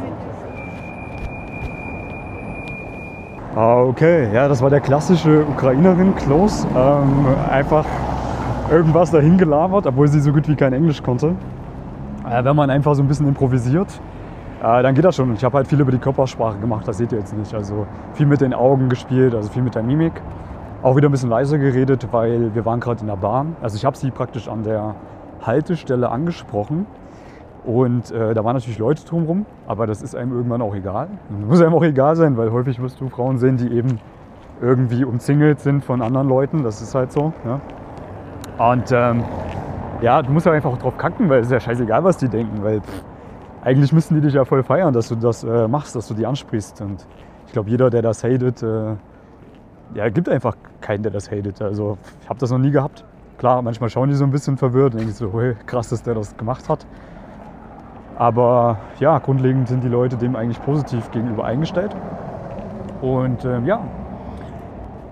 Okay, 3.56 4.32
ja, 4.34 4.48
das 4.48 4.60
war 4.60 4.70
der 4.70 4.80
klassische 4.80 5.44
Ukrainerin, 5.46 6.14
Klaus. 6.16 6.66
Ähm, 6.76 7.26
einfach 7.50 7.86
irgendwas 8.70 9.10
dahin 9.12 9.38
gelabert, 9.38 9.86
obwohl 9.86 10.08
sie 10.08 10.20
so 10.20 10.32
gut 10.32 10.48
wie 10.48 10.56
kein 10.56 10.72
Englisch 10.72 11.02
konnte. 11.02 11.34
Äh, 12.28 12.44
wenn 12.44 12.56
man 12.56 12.70
einfach 12.70 12.94
so 12.94 13.02
ein 13.02 13.08
bisschen 13.08 13.28
improvisiert, 13.28 13.88
äh, 14.64 14.82
dann 14.82 14.94
geht 14.94 15.04
das 15.04 15.16
schon. 15.16 15.34
Ich 15.34 15.44
habe 15.44 15.58
halt 15.58 15.68
viel 15.68 15.78
über 15.78 15.92
die 15.92 15.98
Körpersprache 15.98 16.58
gemacht, 16.58 16.88
das 16.88 16.96
seht 16.96 17.12
ihr 17.12 17.18
jetzt 17.18 17.36
nicht. 17.36 17.54
Also 17.54 17.86
viel 18.14 18.24
mit 18.24 18.40
den 18.40 18.54
Augen 18.54 18.88
gespielt, 18.88 19.34
also 19.34 19.50
viel 19.50 19.62
mit 19.62 19.74
der 19.74 19.82
Mimik. 19.82 20.14
Auch 20.82 20.96
wieder 20.96 21.08
ein 21.08 21.12
bisschen 21.12 21.28
leiser 21.28 21.58
geredet, 21.58 22.08
weil 22.12 22.54
wir 22.54 22.64
waren 22.64 22.80
gerade 22.80 23.00
in 23.02 23.06
der 23.06 23.16
Bahn. 23.16 23.56
Also 23.60 23.76
ich 23.76 23.84
habe 23.84 23.96
sie 23.96 24.10
praktisch 24.10 24.48
an 24.48 24.62
der 24.62 24.94
Haltestelle 25.42 26.08
angesprochen. 26.08 26.86
Und 27.64 28.10
äh, 28.10 28.32
da 28.32 28.44
waren 28.44 28.54
natürlich 28.54 28.78
Leute 28.78 29.04
drumherum, 29.04 29.46
aber 29.66 29.86
das 29.86 30.02
ist 30.02 30.14
einem 30.14 30.32
irgendwann 30.32 30.62
auch 30.62 30.74
egal. 30.74 31.08
Das 31.30 31.48
muss 31.48 31.60
einem 31.60 31.74
auch 31.74 31.82
egal 31.82 32.16
sein, 32.16 32.36
weil 32.36 32.50
häufig 32.50 32.80
wirst 32.80 33.00
du 33.00 33.08
Frauen 33.08 33.38
sehen, 33.38 33.56
die 33.56 33.70
eben 33.70 33.98
irgendwie 34.62 35.04
umzingelt 35.04 35.60
sind 35.60 35.84
von 35.84 36.00
anderen 36.00 36.28
Leuten. 36.28 36.62
Das 36.62 36.80
ist 36.80 36.94
halt 36.94 37.12
so. 37.12 37.32
Ja. 37.44 38.70
Und 38.72 38.92
ähm, 38.92 39.24
ja, 40.00 40.22
du 40.22 40.32
musst 40.32 40.46
ja 40.46 40.52
einfach 40.52 40.76
drauf 40.78 40.96
kacken, 40.96 41.28
weil 41.28 41.40
es 41.40 41.46
ist 41.46 41.52
ja 41.52 41.60
scheißegal, 41.60 42.04
was 42.04 42.18
die 42.18 42.28
denken. 42.28 42.62
Weil 42.62 42.80
pff, 42.80 43.04
eigentlich 43.64 43.92
müssen 43.92 44.14
die 44.14 44.20
dich 44.20 44.34
ja 44.34 44.44
voll 44.44 44.62
feiern, 44.62 44.92
dass 44.92 45.08
du 45.08 45.16
das 45.16 45.42
äh, 45.42 45.66
machst, 45.66 45.96
dass 45.96 46.06
du 46.08 46.14
die 46.14 46.26
ansprichst. 46.26 46.80
Und 46.82 47.06
ich 47.46 47.52
glaube, 47.52 47.70
jeder, 47.70 47.90
der 47.90 48.02
das 48.02 48.22
hatet, 48.22 48.62
äh, 48.62 48.94
ja, 49.94 50.08
gibt 50.10 50.28
einfach 50.28 50.56
keinen, 50.80 51.02
der 51.02 51.12
das 51.12 51.30
hatet. 51.30 51.62
Also 51.62 51.96
ich 52.22 52.28
habe 52.28 52.38
das 52.38 52.50
noch 52.50 52.58
nie 52.58 52.70
gehabt. 52.70 53.04
Klar, 53.38 53.62
manchmal 53.62 53.88
schauen 53.88 54.10
die 54.10 54.14
so 54.14 54.24
ein 54.24 54.30
bisschen 54.30 54.56
verwirrt 54.56 54.92
und 54.92 55.00
denken 55.00 55.14
so, 55.14 55.32
hey, 55.40 55.56
krass, 55.66 55.88
dass 55.88 56.02
der 56.02 56.14
das 56.14 56.36
gemacht 56.36 56.68
hat. 56.68 56.86
Aber 58.16 58.78
ja, 59.00 59.18
grundlegend 59.18 59.68
sind 59.68 59.82
die 59.82 59.88
Leute 59.88 60.16
dem 60.16 60.36
eigentlich 60.36 60.62
positiv 60.62 61.10
gegenüber 61.10 61.44
eingestellt. 61.44 61.96
Und 63.00 63.44
ähm, 63.44 63.66
ja, 63.66 63.80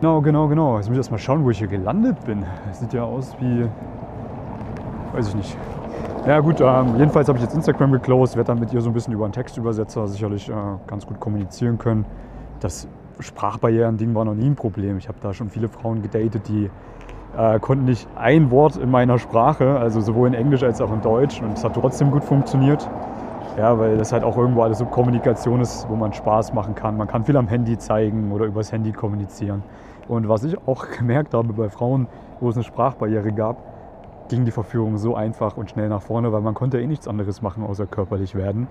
genau, 0.01 0.21
genau, 0.21 0.47
genau. 0.47 0.77
Jetzt 0.77 0.89
muss 0.89 0.95
ich 0.95 0.99
erst 0.99 1.11
mal 1.11 1.19
schauen, 1.19 1.43
wo 1.43 1.51
ich 1.51 1.59
hier 1.59 1.69
gelandet 1.69 2.23
bin. 2.25 2.45
Das 2.69 2.81
sieht 2.81 2.93
ja 2.93 3.03
aus 3.03 3.35
wie, 3.41 3.67
weiß 5.15 5.29
ich 5.29 5.35
nicht. 5.35 5.57
Ja 6.25 6.39
gut, 6.39 6.61
ähm, 6.61 6.95
jedenfalls 6.99 7.27
habe 7.27 7.39
ich 7.39 7.43
jetzt 7.43 7.55
Instagram 7.55 7.91
geclosed, 7.91 8.37
werde 8.37 8.47
dann 8.47 8.61
mit 8.61 8.73
ihr 8.73 8.81
so 8.81 8.91
ein 8.91 8.93
bisschen 8.93 9.13
über 9.13 9.25
einen 9.25 9.33
Textübersetzer 9.33 10.07
sicherlich 10.07 10.49
äh, 10.49 10.53
ganz 10.87 11.05
gut 11.05 11.19
kommunizieren 11.19 11.79
können. 11.79 12.05
Das 12.61 12.87
Sprachbarrieren-Ding 13.19 14.15
war 14.15 14.25
noch 14.25 14.35
nie 14.35 14.47
ein 14.47 14.55
Problem. 14.55 14.99
Ich 14.99 15.09
habe 15.09 15.19
da 15.21 15.35
schon 15.35 15.51
viele 15.51 15.69
Frauen 15.69 16.01
gedatet, 16.01 16.47
die 16.47 16.71
äh, 17.37 17.59
konnten 17.59 17.87
nicht 17.87 18.07
ein 18.15 18.53
Wort 18.53 18.77
in 18.77 18.89
meiner 18.89 19.19
Sprache, 19.19 19.77
also 19.81 20.01
sowohl 20.01 20.29
in 20.29 20.35
Englisch 20.35 20.63
als 20.63 20.81
auch 20.81 20.93
in 20.93 21.01
Deutsch. 21.01 21.43
Und 21.43 21.55
es 21.55 21.65
hat 21.65 21.75
trotzdem 21.75 22.13
gut 22.13 22.23
funktioniert. 22.23 22.89
Ja, 23.59 23.77
weil 23.81 23.99
das 23.99 24.13
halt 24.13 24.23
auch 24.23 24.37
irgendwo 24.37 24.63
alles 24.63 24.79
so 24.79 24.85
Kommunikation 24.85 25.61
ist, 25.61 25.89
wo 25.89 25.97
man 25.97 26.13
Spaß 26.13 26.55
machen 26.55 26.77
kann. 26.77 26.97
Man 26.97 27.09
kann 27.09 27.25
viel 27.25 27.37
am 27.37 27.49
Handy 27.49 27.77
zeigen 27.79 28.31
oder 28.31 28.45
übers 28.45 28.71
Handy 28.71 28.93
kommunizieren. 28.93 29.65
Und 30.07 30.29
was 30.29 30.45
ich 30.45 30.57
auch 30.69 30.87
gemerkt 30.99 31.35
habe 31.35 31.53
bei 31.53 31.69
Frauen, 31.69 32.07
wo 32.39 32.49
es 32.49 32.55
eine 32.55 32.63
Sprachbarriere 32.63 33.33
gab, 33.33 33.72
ging 34.29 34.45
die 34.45 34.51
Verführung 34.51 34.99
so 34.99 35.15
einfach 35.15 35.57
und 35.57 35.71
schnell 35.71 35.89
nach 35.89 36.03
vorne, 36.03 36.33
weil 36.33 36.41
man 36.41 36.55
konnte 36.55 36.81
eh 36.81 36.87
nichts 36.87 37.09
anderes 37.09 37.43
machen, 37.43 37.65
außer 37.65 37.87
körperlich 37.87 38.35
werden. 38.35 38.67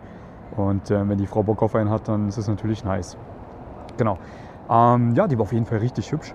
Und 0.57 0.91
äh, 0.91 1.07
wenn 1.07 1.17
die 1.17 1.27
Frau 1.27 1.43
Bock 1.43 1.61
auf 1.61 1.75
einen 1.75 1.89
hat, 1.89 2.07
dann 2.07 2.27
ist 2.27 2.37
es 2.37 2.47
natürlich 2.47 2.83
nice. 2.83 3.17
Genau. 3.97 4.17
Ähm, 4.69 5.13
ja, 5.15 5.27
die 5.27 5.37
war 5.37 5.43
auf 5.43 5.53
jeden 5.53 5.65
Fall 5.65 5.79
richtig 5.79 6.11
hübsch. 6.11 6.33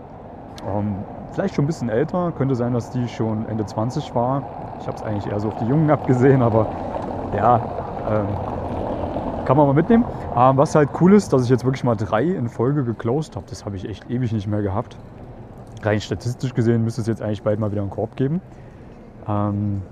Ähm, 0.66 0.96
vielleicht 1.33 1.55
schon 1.55 1.64
ein 1.64 1.66
bisschen 1.66 1.88
älter, 1.88 2.33
könnte 2.37 2.55
sein, 2.55 2.72
dass 2.72 2.90
die 2.90 3.09
schon 3.09 3.46
Ende 3.48 3.66
20 3.66 4.14
war. 4.14 4.42
Ich 4.81 4.87
habe 4.87 4.96
es 4.96 5.02
eigentlich 5.02 5.26
eher 5.26 5.40
so 5.40 5.48
auf 5.48 5.57
die 5.57 5.66
Jungen 5.66 5.90
abgesehen, 5.90 6.42
aber 6.42 6.66
ja, 7.35 7.57
ähm, 8.09 8.26
kann 9.44 9.57
man 9.57 9.66
mal 9.66 9.74
mitnehmen. 9.74 10.05
Ähm, 10.37 10.57
was 10.57 10.74
halt 10.74 10.90
cool 11.00 11.14
ist, 11.14 11.33
dass 11.33 11.44
ich 11.44 11.50
jetzt 11.50 11.64
wirklich 11.64 11.85
mal 11.85 11.94
drei 11.94 12.24
in 12.24 12.48
Folge 12.48 12.85
geclosed 12.85 13.37
habe. 13.37 13.46
Das 13.48 13.64
habe 13.64 13.76
ich 13.76 13.88
echt 13.88 14.11
ewig 14.11 14.33
nicht 14.33 14.48
mehr 14.48 14.62
gehabt. 14.62 14.96
Rein 15.83 16.00
statistisch 16.00 16.52
gesehen 16.55 16.83
müsste 16.83 17.00
es 17.02 17.07
jetzt 17.07 17.22
eigentlich 17.22 17.42
bald 17.42 17.61
mal 17.61 17.70
wieder 17.70 17.83
einen 17.83 17.90
Korb 17.90 18.16
geben. 18.16 18.40
Ähm, 19.28 19.82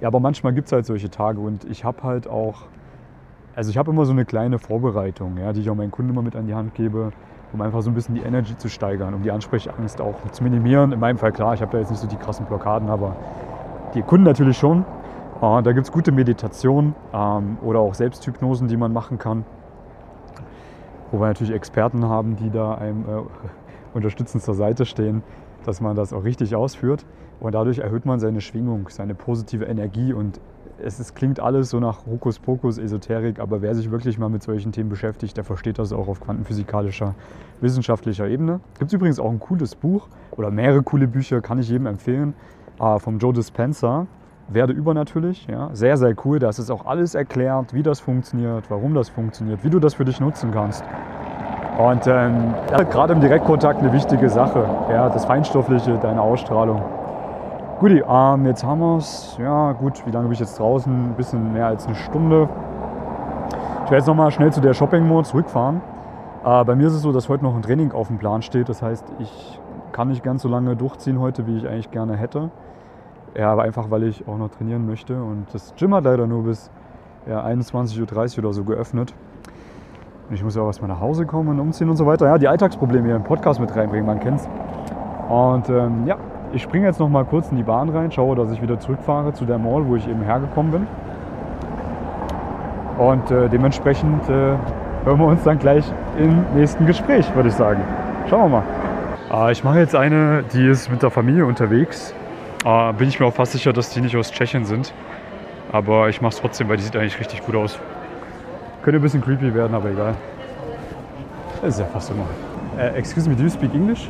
ja, 0.00 0.08
aber 0.08 0.20
manchmal 0.20 0.52
gibt 0.52 0.66
es 0.66 0.72
halt 0.72 0.86
solche 0.86 1.10
Tage 1.10 1.40
und 1.40 1.64
ich 1.64 1.84
habe 1.84 2.02
halt 2.02 2.28
auch, 2.28 2.62
also 3.54 3.70
ich 3.70 3.78
habe 3.78 3.90
immer 3.90 4.04
so 4.04 4.12
eine 4.12 4.24
kleine 4.24 4.58
Vorbereitung, 4.58 5.36
ja, 5.38 5.52
die 5.52 5.60
ich 5.60 5.70
auch 5.70 5.74
meinen 5.74 5.90
Kunden 5.90 6.12
immer 6.12 6.22
mit 6.22 6.36
an 6.36 6.46
die 6.46 6.54
Hand 6.54 6.74
gebe, 6.74 7.10
um 7.52 7.60
einfach 7.60 7.82
so 7.82 7.90
ein 7.90 7.94
bisschen 7.94 8.14
die 8.14 8.20
Energy 8.20 8.56
zu 8.56 8.68
steigern, 8.68 9.14
um 9.14 9.22
die 9.22 9.30
Ansprechangst 9.30 10.00
auch 10.00 10.14
zu 10.30 10.44
minimieren. 10.44 10.92
In 10.92 11.00
meinem 11.00 11.18
Fall 11.18 11.32
klar, 11.32 11.54
ich 11.54 11.62
habe 11.62 11.72
da 11.72 11.78
jetzt 11.78 11.90
nicht 11.90 12.00
so 12.00 12.06
die 12.06 12.16
krassen 12.16 12.46
Blockaden, 12.46 12.88
aber 12.88 13.16
die 13.94 14.02
Kunden 14.02 14.24
natürlich 14.24 14.58
schon. 14.58 14.84
Äh, 15.40 15.62
da 15.62 15.72
gibt 15.72 15.86
es 15.86 15.92
gute 15.92 16.12
Meditationen 16.12 16.94
ähm, 17.12 17.58
oder 17.62 17.80
auch 17.80 17.94
Selbsthypnosen, 17.94 18.68
die 18.68 18.76
man 18.76 18.92
machen 18.92 19.18
kann. 19.18 19.44
Wo 21.10 21.18
wir 21.18 21.26
natürlich 21.26 21.54
Experten 21.54 22.04
haben, 22.04 22.36
die 22.36 22.50
da 22.50 22.74
einem 22.74 23.02
äh, 23.02 23.22
unterstützend 23.94 24.42
zur 24.42 24.54
Seite 24.54 24.84
stehen, 24.84 25.22
dass 25.64 25.80
man 25.80 25.96
das 25.96 26.12
auch 26.12 26.24
richtig 26.24 26.54
ausführt. 26.54 27.04
Und 27.40 27.54
dadurch 27.54 27.78
erhöht 27.78 28.04
man 28.04 28.18
seine 28.18 28.40
Schwingung, 28.40 28.88
seine 28.88 29.14
positive 29.14 29.64
Energie. 29.64 30.12
Und 30.12 30.40
es 30.82 31.00
ist, 31.00 31.14
klingt 31.14 31.40
alles 31.40 31.70
so 31.70 31.80
nach 31.80 32.06
Hokuspokus, 32.06 32.78
Esoterik, 32.78 33.40
aber 33.40 33.62
wer 33.62 33.74
sich 33.74 33.90
wirklich 33.90 34.18
mal 34.18 34.28
mit 34.28 34.42
solchen 34.42 34.72
Themen 34.72 34.88
beschäftigt, 34.88 35.36
der 35.36 35.44
versteht 35.44 35.78
das 35.78 35.92
auch 35.92 36.08
auf 36.08 36.20
quantenphysikalischer, 36.20 37.14
wissenschaftlicher 37.60 38.28
Ebene. 38.28 38.60
Gibt 38.78 38.90
es 38.90 38.92
übrigens 38.92 39.18
auch 39.18 39.30
ein 39.30 39.40
cooles 39.40 39.74
Buch 39.74 40.08
oder 40.32 40.50
mehrere 40.50 40.82
coole 40.82 41.08
Bücher, 41.08 41.40
kann 41.40 41.58
ich 41.58 41.68
jedem 41.68 41.86
empfehlen, 41.86 42.34
äh, 42.80 42.98
vom 42.98 43.18
Joe 43.18 43.32
Dispenza. 43.32 44.06
Werde 44.50 44.72
übernatürlich, 44.72 45.46
ja, 45.46 45.68
sehr, 45.74 45.98
sehr 45.98 46.14
cool. 46.24 46.38
Da 46.38 46.48
ist 46.48 46.58
es 46.58 46.70
auch 46.70 46.86
alles 46.86 47.14
erklärt, 47.14 47.74
wie 47.74 47.82
das 47.82 48.00
funktioniert, 48.00 48.70
warum 48.70 48.94
das 48.94 49.10
funktioniert, 49.10 49.62
wie 49.62 49.68
du 49.68 49.78
das 49.78 49.94
für 49.94 50.06
dich 50.06 50.20
nutzen 50.20 50.52
kannst. 50.52 50.82
Und 51.76 52.06
ähm, 52.06 52.54
gerade 52.90 53.12
im 53.12 53.20
Direktkontakt 53.20 53.80
eine 53.80 53.92
wichtige 53.92 54.30
Sache, 54.30 54.68
ja, 54.90 55.10
das 55.10 55.26
Feinstoffliche, 55.26 55.98
deine 55.98 56.22
Ausstrahlung. 56.22 56.82
Guti, 57.78 58.02
ähm, 58.08 58.44
jetzt 58.44 58.64
haben 58.64 58.80
wir 58.80 58.96
es. 58.96 59.36
Ja, 59.38 59.70
gut, 59.70 60.04
wie 60.04 60.10
lange 60.10 60.24
bin 60.24 60.32
ich 60.32 60.40
jetzt 60.40 60.58
draußen? 60.58 60.92
Ein 60.92 61.14
bisschen 61.14 61.52
mehr 61.52 61.68
als 61.68 61.86
eine 61.86 61.94
Stunde. 61.94 62.48
Ich 63.84 63.84
werde 63.84 63.96
jetzt 63.98 64.08
nochmal 64.08 64.32
schnell 64.32 64.52
zu 64.52 64.60
der 64.60 64.74
Shopping 64.74 65.08
Mall 65.08 65.24
zurückfahren. 65.24 65.80
Äh, 66.44 66.64
bei 66.64 66.74
mir 66.74 66.88
ist 66.88 66.94
es 66.94 67.02
so, 67.02 67.12
dass 67.12 67.28
heute 67.28 67.44
noch 67.44 67.54
ein 67.54 67.62
Training 67.62 67.92
auf 67.92 68.08
dem 68.08 68.18
Plan 68.18 68.42
steht. 68.42 68.68
Das 68.68 68.82
heißt, 68.82 69.04
ich 69.20 69.60
kann 69.92 70.08
nicht 70.08 70.24
ganz 70.24 70.42
so 70.42 70.48
lange 70.48 70.74
durchziehen 70.74 71.20
heute, 71.20 71.46
wie 71.46 71.56
ich 71.56 71.68
eigentlich 71.68 71.92
gerne 71.92 72.16
hätte. 72.16 72.50
Ja, 73.36 73.52
aber 73.52 73.62
einfach, 73.62 73.92
weil 73.92 74.02
ich 74.02 74.26
auch 74.26 74.38
noch 74.38 74.50
trainieren 74.50 74.84
möchte. 74.84 75.14
Und 75.22 75.46
das 75.52 75.72
Gym 75.76 75.94
hat 75.94 76.02
leider 76.02 76.26
nur 76.26 76.42
bis 76.42 76.72
ja, 77.28 77.46
21.30 77.46 78.38
Uhr 78.38 78.44
oder 78.44 78.52
so 78.54 78.64
geöffnet. 78.64 79.14
Und 80.28 80.34
ich 80.34 80.42
muss 80.42 80.56
ja 80.56 80.62
auch 80.62 80.66
erstmal 80.66 80.88
nach 80.88 81.00
Hause 81.00 81.26
kommen 81.26 81.48
und 81.50 81.60
umziehen 81.60 81.88
und 81.88 81.96
so 81.96 82.06
weiter. 82.06 82.26
Ja, 82.26 82.38
die 82.38 82.48
Alltagsprobleme 82.48 83.06
hier 83.06 83.16
im 83.16 83.22
Podcast 83.22 83.60
mit 83.60 83.74
reinbringen, 83.76 84.04
man 84.04 84.18
kennt's. 84.18 84.48
Und 85.28 85.68
ähm, 85.68 86.06
ja, 86.06 86.16
ich 86.52 86.62
springe 86.62 86.86
jetzt 86.86 86.98
noch 86.98 87.08
mal 87.08 87.24
kurz 87.24 87.50
in 87.50 87.56
die 87.56 87.62
Bahn 87.62 87.88
rein, 87.88 88.10
schaue, 88.10 88.36
dass 88.36 88.50
ich 88.50 88.62
wieder 88.62 88.78
zurückfahre 88.78 89.32
zu 89.32 89.44
der 89.44 89.58
Mall, 89.58 89.86
wo 89.86 89.96
ich 89.96 90.08
eben 90.08 90.22
hergekommen 90.22 90.72
bin. 90.72 90.86
Und 92.98 93.30
äh, 93.30 93.48
dementsprechend 93.48 94.28
äh, 94.28 94.56
hören 95.04 95.18
wir 95.18 95.26
uns 95.26 95.42
dann 95.44 95.58
gleich 95.58 95.84
im 96.18 96.44
nächsten 96.54 96.86
Gespräch, 96.86 97.32
würde 97.34 97.48
ich 97.48 97.54
sagen. 97.54 97.80
Schauen 98.28 98.50
wir 98.50 98.62
mal. 99.28 99.48
Äh, 99.48 99.52
ich 99.52 99.62
mache 99.62 99.78
jetzt 99.78 99.94
eine, 99.94 100.42
die 100.52 100.66
ist 100.66 100.90
mit 100.90 101.02
der 101.02 101.10
Familie 101.10 101.46
unterwegs. 101.46 102.14
Äh, 102.64 102.92
bin 102.94 103.08
ich 103.08 103.20
mir 103.20 103.26
auch 103.26 103.34
fast 103.34 103.52
sicher, 103.52 103.72
dass 103.72 103.90
die 103.90 104.00
nicht 104.00 104.16
aus 104.16 104.32
Tschechien 104.32 104.64
sind. 104.64 104.92
Aber 105.70 106.08
ich 106.08 106.20
mache 106.20 106.32
es 106.32 106.40
trotzdem, 106.40 106.68
weil 106.68 106.78
die 106.78 106.82
sieht 106.82 106.96
eigentlich 106.96 107.20
richtig 107.20 107.44
gut 107.44 107.54
aus. 107.54 107.78
Könnte 108.82 108.98
ein 108.98 109.02
bisschen 109.02 109.20
creepy 109.20 109.54
werden, 109.54 109.74
aber 109.74 109.90
egal. 109.90 110.14
Das 111.60 111.74
ist 111.74 111.80
ja 111.80 111.86
fast 111.86 112.10
immer. 112.10 112.24
Uh, 112.76 112.96
excuse 112.96 113.28
me, 113.28 113.36
do 113.36 113.42
you 113.42 113.50
speak 113.50 113.74
English? 113.74 114.08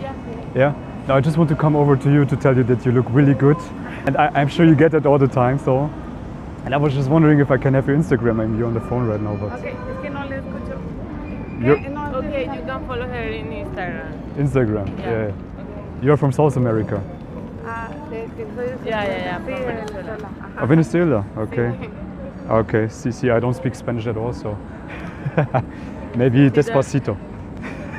Yeah. 0.00 0.12
Yeah. 0.54 0.74
No, 1.08 1.14
I 1.14 1.22
just 1.22 1.38
want 1.38 1.48
to 1.48 1.56
come 1.56 1.74
over 1.74 1.96
to 1.96 2.12
you 2.12 2.26
to 2.26 2.36
tell 2.36 2.54
you 2.54 2.62
that 2.64 2.84
you 2.84 2.92
look 2.92 3.06
really 3.08 3.32
good. 3.32 3.56
And 4.06 4.14
I, 4.18 4.26
I'm 4.34 4.48
sure 4.48 4.66
you 4.66 4.74
get 4.74 4.90
that 4.90 5.06
all 5.06 5.16
the 5.16 5.26
time, 5.26 5.58
so. 5.58 5.90
And 6.66 6.74
I 6.74 6.76
was 6.76 6.92
just 6.92 7.08
wondering 7.08 7.38
if 7.38 7.50
I 7.50 7.56
can 7.56 7.72
have 7.72 7.88
your 7.88 7.96
Instagram. 7.96 8.42
I'm 8.42 8.54
here 8.56 8.66
on 8.66 8.74
the 8.74 8.80
phone 8.82 9.06
right 9.06 9.18
now, 9.18 9.34
but 9.36 9.52
Okay, 9.52 9.70
es 9.70 10.02
que 10.02 10.10
no 10.10 10.26
le 10.26 10.36
escucho. 10.36 10.76
Okay, 12.14 12.44
you 12.44 12.62
can 12.66 12.86
follow 12.86 13.06
her 13.06 13.22
in 13.22 13.46
Instagram. 13.46 14.34
Instagram. 14.36 14.98
Yeah. 14.98 15.28
Yeah. 15.28 16.02
You're 16.02 16.18
from 16.18 16.30
South 16.30 16.58
America. 16.58 17.02
Ah, 17.64 17.88
de 18.10 18.28
que 18.36 18.46
soy 18.54 18.66
de 18.66 18.90
Ya, 18.90 19.02
ya, 19.04 19.16
ya, 19.16 19.38
Sí, 19.38 19.44
from 19.44 19.64
Venezuela. 19.64 20.18
Venezuela. 20.18 20.60
Oh, 20.60 20.66
Venezuela. 20.66 21.24
Okay. 21.38 21.90
Okay. 22.50 22.88
See, 22.88 23.12
see, 23.12 23.30
I 23.30 23.40
don't 23.40 23.54
speak 23.54 23.74
Spanish 23.74 24.06
at 24.06 24.18
all, 24.18 24.34
so 24.34 24.58
maybe 26.14 26.50
despacito. 26.50 27.16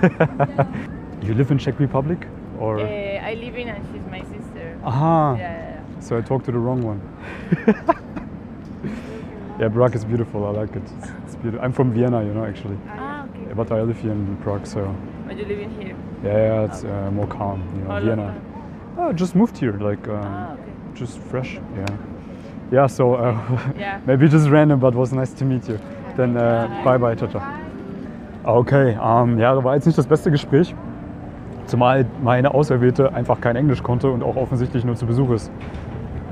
you 1.24 1.34
live 1.34 1.50
in 1.50 1.58
Czech 1.58 1.80
Republic, 1.80 2.28
or? 2.60 2.80
Uh, 2.80 2.84
I 3.30 3.34
live 3.36 3.56
in 3.58 3.68
and 3.70 3.86
she's 3.92 4.06
my 4.12 4.22
sister. 4.22 4.78
Aha. 4.84 5.36
Yeah, 5.38 5.42
yeah, 5.42 5.70
yeah. 5.76 6.00
So 6.02 6.18
I 6.18 6.22
talked 6.22 6.46
to 6.46 6.52
the 6.52 6.60
wrong 6.60 6.82
one. 6.82 7.02
yeah, 9.60 9.70
Prague 9.70 9.96
is 9.96 10.06
beautiful. 10.06 10.46
I 10.46 10.52
like 10.52 10.76
it. 10.76 10.84
It's, 11.00 11.10
it's 11.26 11.36
beautiful. 11.36 11.64
I'm 11.66 11.74
from 11.74 11.92
Vienna, 11.92 12.24
you 12.24 12.34
know, 12.34 12.46
actually, 12.46 12.78
Ah, 12.90 13.26
okay. 13.26 13.54
but 13.54 13.72
I 13.72 13.82
live 13.82 14.00
here 14.00 14.12
in 14.12 14.38
Prague, 14.38 14.66
so 14.66 14.96
But 15.28 15.38
you 15.38 15.46
live 15.46 15.60
in 15.60 15.72
here? 15.82 15.96
yeah, 16.24 16.38
yeah 16.38 16.66
it's 16.66 16.84
uh, 16.84 17.12
more 17.12 17.28
calm. 17.28 17.62
You 17.76 17.84
know, 17.84 17.92
All 17.92 18.02
Vienna. 18.02 18.42
Oh, 18.98 19.10
I 19.10 19.14
just 19.14 19.36
moved 19.36 19.58
here, 19.58 19.74
like 19.80 20.08
um, 20.08 20.16
Ah, 20.24 20.54
okay. 20.54 20.72
just 20.94 21.20
fresh. 21.20 21.60
Yeah. 21.76 21.86
Yeah. 22.72 22.88
So 22.88 23.16
uh, 23.16 23.34
Yeah. 23.80 24.00
maybe 24.06 24.28
just 24.28 24.50
random, 24.50 24.80
but 24.80 24.94
was 24.96 25.12
nice 25.14 25.34
to 25.34 25.46
meet 25.46 25.68
you. 25.68 25.80
Then 26.16 26.38
uh, 26.38 26.82
bye 26.84 26.98
bye, 26.98 27.16
ciao, 27.16 27.28
ciao. 27.30 27.42
Okay, 28.46 28.94
ja, 28.94 29.54
das 29.54 29.64
war 29.64 29.76
jetzt 29.76 29.86
nicht 29.86 29.98
das 29.98 30.08
beste 30.08 30.32
Gespräch. 30.32 30.74
Zumal 31.70 32.04
meine 32.24 32.56
Auserwählte 32.56 33.14
einfach 33.14 33.40
kein 33.42 33.56
Englisch 33.56 33.84
konnte 33.84 34.10
und 34.10 34.24
auch 34.24 34.36
offensichtlich 34.36 34.84
nur 34.84 34.96
zu 34.96 35.06
Besuch 35.06 35.30
ist. 35.30 35.52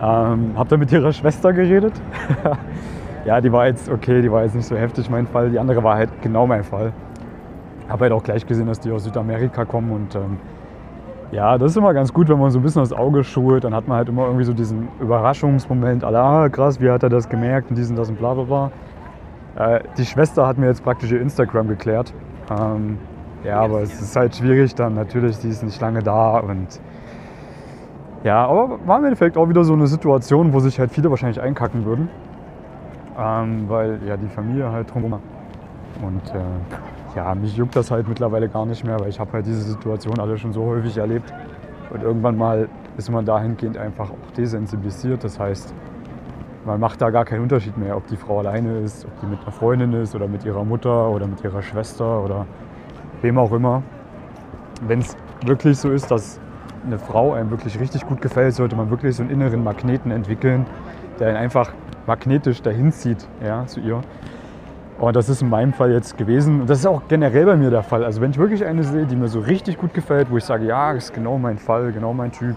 Ähm, 0.01 0.53
hab 0.55 0.67
dann 0.67 0.79
mit 0.79 0.91
ihrer 0.91 1.13
Schwester 1.13 1.53
geredet. 1.53 1.93
ja, 3.25 3.39
die 3.39 3.51
war 3.51 3.67
jetzt 3.67 3.87
okay, 3.87 4.23
die 4.23 4.31
war 4.31 4.41
jetzt 4.41 4.55
nicht 4.55 4.65
so 4.65 4.75
heftig 4.75 5.11
mein 5.11 5.27
Fall. 5.27 5.51
Die 5.51 5.59
andere 5.59 5.83
war 5.83 5.95
halt 5.95 6.09
genau 6.23 6.47
mein 6.47 6.63
Fall. 6.63 6.91
Hab 7.87 8.01
halt 8.01 8.11
auch 8.13 8.23
gleich 8.23 8.47
gesehen, 8.47 8.65
dass 8.65 8.79
die 8.79 8.91
aus 8.91 9.03
Südamerika 9.03 9.63
kommen 9.63 9.91
und 9.91 10.15
ähm, 10.15 10.37
ja, 11.31 11.57
das 11.59 11.71
ist 11.71 11.77
immer 11.77 11.93
ganz 11.93 12.11
gut, 12.11 12.29
wenn 12.29 12.39
man 12.39 12.49
so 12.49 12.57
ein 12.57 12.63
bisschen 12.63 12.81
das 12.81 12.93
Auge 12.93 13.23
schult. 13.23 13.63
Dann 13.63 13.75
hat 13.75 13.87
man 13.87 13.97
halt 13.97 14.09
immer 14.09 14.25
irgendwie 14.25 14.45
so 14.45 14.53
diesen 14.53 14.87
Überraschungsmoment. 14.99 16.03
Ah, 16.03 16.49
krass, 16.49 16.81
wie 16.81 16.89
hat 16.89 17.03
er 17.03 17.09
das 17.09 17.29
gemerkt 17.29 17.69
und 17.69 17.77
diesen, 17.77 17.95
das 17.95 18.09
und 18.09 18.17
bla 18.17 18.33
bla 18.33 18.71
bla. 19.55 19.75
Äh, 19.75 19.81
die 19.97 20.05
Schwester 20.05 20.47
hat 20.47 20.57
mir 20.57 20.65
jetzt 20.65 20.83
praktisch 20.83 21.11
ihr 21.11 21.21
Instagram 21.21 21.67
geklärt. 21.67 22.11
Ähm, 22.49 22.97
ja, 23.43 23.59
aber 23.59 23.81
es 23.81 24.01
ist 24.01 24.15
halt 24.15 24.35
schwierig 24.35 24.75
dann. 24.75 24.95
Natürlich, 24.95 25.39
die 25.39 25.49
ist 25.49 25.63
nicht 25.63 25.79
lange 25.79 26.01
da 26.03 26.39
und 26.39 26.79
ja, 28.23 28.45
aber 28.45 28.79
war 28.85 28.99
im 28.99 29.05
Endeffekt 29.05 29.37
auch 29.37 29.47
wieder 29.47 29.63
so 29.63 29.73
eine 29.73 29.87
Situation, 29.87 30.53
wo 30.53 30.59
sich 30.59 30.79
halt 30.79 30.91
viele 30.91 31.09
wahrscheinlich 31.09 31.41
einkacken 31.41 31.85
würden. 31.85 32.09
Ähm, 33.17 33.65
weil 33.67 33.99
ja 34.05 34.17
die 34.17 34.27
Familie 34.27 34.71
halt 34.71 34.93
drum 34.93 35.05
und 36.01 36.35
äh, 36.35 37.15
ja, 37.15 37.33
mich 37.33 37.57
juckt 37.57 37.75
das 37.75 37.89
halt 37.89 38.07
mittlerweile 38.07 38.47
gar 38.47 38.65
nicht 38.65 38.83
mehr, 38.83 38.99
weil 38.99 39.09
ich 39.09 39.19
habe 39.19 39.33
halt 39.33 39.45
diese 39.47 39.61
Situation 39.61 40.19
alle 40.19 40.37
schon 40.37 40.53
so 40.53 40.65
häufig 40.65 40.97
erlebt. 40.97 41.33
Und 41.89 42.03
irgendwann 42.03 42.37
mal 42.37 42.69
ist 42.97 43.09
man 43.09 43.25
dahingehend 43.25 43.77
einfach 43.77 44.11
auch 44.11 44.31
desensibilisiert. 44.35 45.23
Das 45.23 45.39
heißt, 45.39 45.73
man 46.65 46.79
macht 46.79 47.01
da 47.01 47.09
gar 47.09 47.25
keinen 47.25 47.41
Unterschied 47.41 47.77
mehr, 47.77 47.95
ob 47.95 48.05
die 48.07 48.17
Frau 48.17 48.39
alleine 48.39 48.79
ist, 48.79 49.05
ob 49.05 49.19
die 49.21 49.25
mit 49.25 49.39
einer 49.41 49.51
Freundin 49.51 49.93
ist 49.93 50.13
oder 50.15 50.27
mit 50.27 50.43
ihrer 50.43 50.63
Mutter 50.63 51.09
oder 51.09 51.25
mit 51.25 51.43
ihrer 51.43 51.61
Schwester 51.61 52.23
oder 52.23 52.45
wem 53.21 53.37
auch 53.37 53.51
immer. 53.51 53.83
Wenn 54.81 54.99
es 54.99 55.15
wirklich 55.45 55.77
so 55.77 55.91
ist, 55.91 56.11
dass 56.11 56.39
eine 56.85 56.99
Frau 56.99 57.33
einem 57.33 57.49
wirklich 57.51 57.79
richtig 57.79 58.05
gut 58.05 58.21
gefällt, 58.21 58.53
sollte 58.55 58.75
man 58.75 58.89
wirklich 58.89 59.15
so 59.15 59.23
einen 59.23 59.31
inneren 59.31 59.63
Magneten 59.63 60.11
entwickeln, 60.11 60.65
der 61.19 61.31
ihn 61.31 61.35
einfach 61.35 61.73
magnetisch 62.05 62.61
dahin 62.61 62.91
zieht 62.91 63.27
ja, 63.43 63.65
zu 63.65 63.79
ihr. 63.79 64.01
Und 64.99 65.15
das 65.15 65.29
ist 65.29 65.43
in 65.43 65.49
meinem 65.49 65.73
Fall 65.73 65.91
jetzt 65.91 66.17
gewesen. 66.17 66.61
Und 66.61 66.69
das 66.69 66.79
ist 66.79 66.87
auch 66.87 67.03
generell 67.07 67.45
bei 67.45 67.55
mir 67.55 67.69
der 67.69 67.83
Fall. 67.83 68.03
Also 68.03 68.19
wenn 68.19 68.31
ich 68.31 68.39
wirklich 68.39 68.65
eine 68.65 68.83
sehe, 68.83 69.05
die 69.05 69.15
mir 69.15 69.27
so 69.27 69.39
richtig 69.39 69.77
gut 69.77 69.93
gefällt, 69.93 70.31
wo 70.31 70.37
ich 70.37 70.43
sage, 70.43 70.65
ja, 70.65 70.93
das 70.93 71.05
ist 71.05 71.13
genau 71.13 71.37
mein 71.37 71.59
Fall, 71.59 71.91
genau 71.91 72.13
mein 72.13 72.31
Typ, 72.31 72.55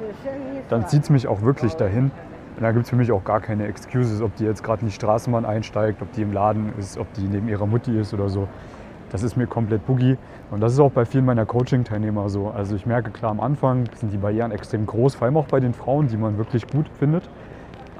dann 0.70 0.86
zieht 0.86 1.02
es 1.02 1.10
mich 1.10 1.26
auch 1.28 1.42
wirklich 1.42 1.74
dahin. 1.74 2.10
Und 2.56 2.62
da 2.62 2.72
gibt 2.72 2.84
es 2.84 2.90
für 2.90 2.96
mich 2.96 3.12
auch 3.12 3.24
gar 3.24 3.40
keine 3.40 3.66
Excuses, 3.66 4.22
ob 4.22 4.34
die 4.36 4.44
jetzt 4.44 4.64
gerade 4.64 4.82
in 4.82 4.88
die 4.88 4.94
Straßenbahn 4.94 5.44
einsteigt, 5.44 6.00
ob 6.00 6.12
die 6.12 6.22
im 6.22 6.32
Laden 6.32 6.72
ist, 6.78 6.96
ob 6.98 7.12
die 7.14 7.22
neben 7.22 7.48
ihrer 7.48 7.66
Mutti 7.66 7.98
ist 7.98 8.14
oder 8.14 8.28
so. 8.30 8.48
Das 9.10 9.22
ist 9.22 9.36
mir 9.36 9.46
komplett 9.46 9.86
boogie. 9.86 10.16
Und 10.50 10.60
das 10.60 10.72
ist 10.72 10.80
auch 10.80 10.92
bei 10.92 11.04
vielen 11.04 11.24
meiner 11.24 11.44
Coaching-Teilnehmer 11.44 12.28
so. 12.28 12.48
Also 12.48 12.76
ich 12.76 12.86
merke 12.86 13.10
klar, 13.10 13.30
am 13.30 13.40
Anfang 13.40 13.84
sind 13.94 14.12
die 14.12 14.18
Barrieren 14.18 14.52
extrem 14.52 14.86
groß, 14.86 15.16
vor 15.16 15.26
allem 15.26 15.36
auch 15.36 15.46
bei 15.46 15.60
den 15.60 15.74
Frauen, 15.74 16.08
die 16.08 16.16
man 16.16 16.38
wirklich 16.38 16.66
gut 16.66 16.88
findet. 16.98 17.28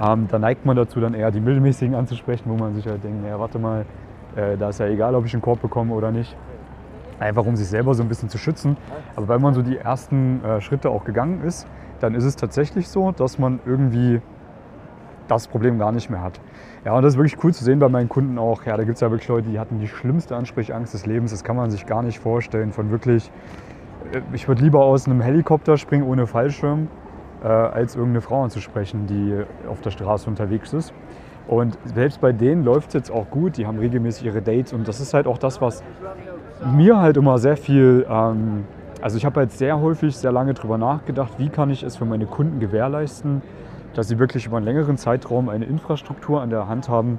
Ähm, 0.01 0.29
da 0.31 0.39
neigt 0.39 0.65
man 0.65 0.77
dazu, 0.77 1.01
dann 1.01 1.15
eher 1.15 1.31
die 1.31 1.41
mittelmäßigen 1.41 1.95
anzusprechen, 1.95 2.45
wo 2.47 2.55
man 2.55 2.75
sich 2.75 2.87
halt 2.87 3.05
denkt, 3.05 3.23
naja, 3.23 3.39
warte 3.39 3.59
mal, 3.59 3.85
äh, 4.37 4.57
da 4.57 4.71
ist 4.71 4.81
ja 4.81 4.87
egal, 4.87 5.15
ob 5.15 5.27
ich 5.27 5.35
einen 5.35 5.43
Korb 5.43 5.61
bekomme 5.61 5.95
oder 5.95 6.11
nicht. 6.11 6.37
Einfach 7.19 7.45
um 7.45 7.57
sich 7.57 7.69
selber 7.69 7.93
so 7.95 8.03
ein 8.03 8.09
bisschen 8.09 8.31
zu 8.31 8.39
schützen. 8.39 8.77
Aber 9.15 9.29
wenn 9.29 9.43
man 9.43 9.53
so 9.53 9.63
die 9.63 9.77
ersten 9.77 10.43
äh, 10.43 10.61
Schritte 10.61 10.89
auch 10.91 11.05
gegangen 11.05 11.43
ist, 11.45 11.67
dann 12.01 12.15
ist 12.15 12.25
es 12.25 12.37
tatsächlich 12.37 12.89
so, 12.89 13.13
dass 13.13 13.39
man 13.39 13.61
irgendwie 13.67 14.23
das 15.31 15.49
Problem 15.49 15.79
gar 15.79 15.93
nicht 15.93 16.11
mehr 16.11 16.23
hat. 16.23 16.41
Ja, 16.85 16.95
und 16.95 17.03
das 17.03 17.15
ist 17.15 17.19
wirklich 17.19 17.43
cool 17.45 17.53
zu 17.53 17.65
sehen 17.65 17.79
bei 17.79 17.89
meinen 17.89 18.09
Kunden 18.09 18.39
auch. 18.39 18.65
Ja, 18.65 18.77
da 18.77 18.85
gibt 18.85 18.95
es 18.97 19.01
ja 19.01 19.11
wirklich 19.11 19.29
Leute, 19.29 19.49
die 19.49 19.59
hatten 19.59 19.79
die 19.79 19.89
schlimmste 19.89 20.37
Ansprechangst 20.37 20.95
des 20.95 21.07
Lebens. 21.07 21.31
Das 21.31 21.45
kann 21.45 21.57
man 21.57 21.71
sich 21.71 21.87
gar 21.87 22.03
nicht 22.03 22.19
vorstellen. 22.19 22.73
Von 22.73 22.91
wirklich, 22.91 23.31
äh, 24.13 24.21
ich 24.33 24.49
würde 24.49 24.63
lieber 24.63 24.81
aus 24.85 25.07
einem 25.07 25.21
Helikopter 25.21 25.77
springen 25.77 26.05
ohne 26.05 26.27
Fallschirm, 26.27 26.89
äh, 27.43 27.47
als 27.47 27.97
irgendeine 27.97 28.23
Frau 28.23 28.45
anzusprechen, 28.45 29.07
die 29.07 29.45
auf 29.69 29.81
der 29.81 29.91
Straße 29.91 30.29
unterwegs 30.29 30.73
ist. 30.73 30.93
Und 31.49 31.77
selbst 31.85 32.21
bei 32.21 32.33
denen 32.33 32.65
läuft 32.65 32.89
es 32.89 32.95
jetzt 32.95 33.11
auch 33.11 33.29
gut. 33.31 33.57
Die 33.57 33.67
haben 33.67 33.79
regelmäßig 33.79 34.27
ihre 34.27 34.41
Dates. 34.41 34.73
Und 34.73 34.87
das 34.87 35.01
ist 35.01 35.15
halt 35.15 35.27
auch 35.27 35.39
das, 35.39 35.61
was 35.61 35.83
mir 36.65 36.99
halt 36.99 37.17
immer 37.17 37.39
sehr 37.39 37.57
viel, 37.57 38.07
ähm, 38.09 38.65
also 39.03 39.17
ich 39.17 39.25
habe 39.25 39.41
halt 39.41 39.53
sehr 39.53 39.81
häufig, 39.81 40.17
sehr 40.17 40.33
lange 40.33 40.55
drüber 40.55 40.79
nachgedacht, 40.79 41.33
wie 41.39 41.49
kann 41.49 41.71
ich 41.71 41.83
es 41.83 41.97
für 41.97 42.05
meine 42.05 42.27
Kunden 42.27 42.61
gewährleisten, 42.61 43.43
dass 43.95 44.09
sie 44.09 44.19
wirklich 44.19 44.47
über 44.47 44.57
einen 44.57 44.67
längeren 44.67 44.97
Zeitraum 44.97 45.49
eine 45.49 45.65
Infrastruktur 45.65 46.41
an 46.41 46.51
der 46.51 46.69
Hand 46.69 46.89
haben, 46.89 47.19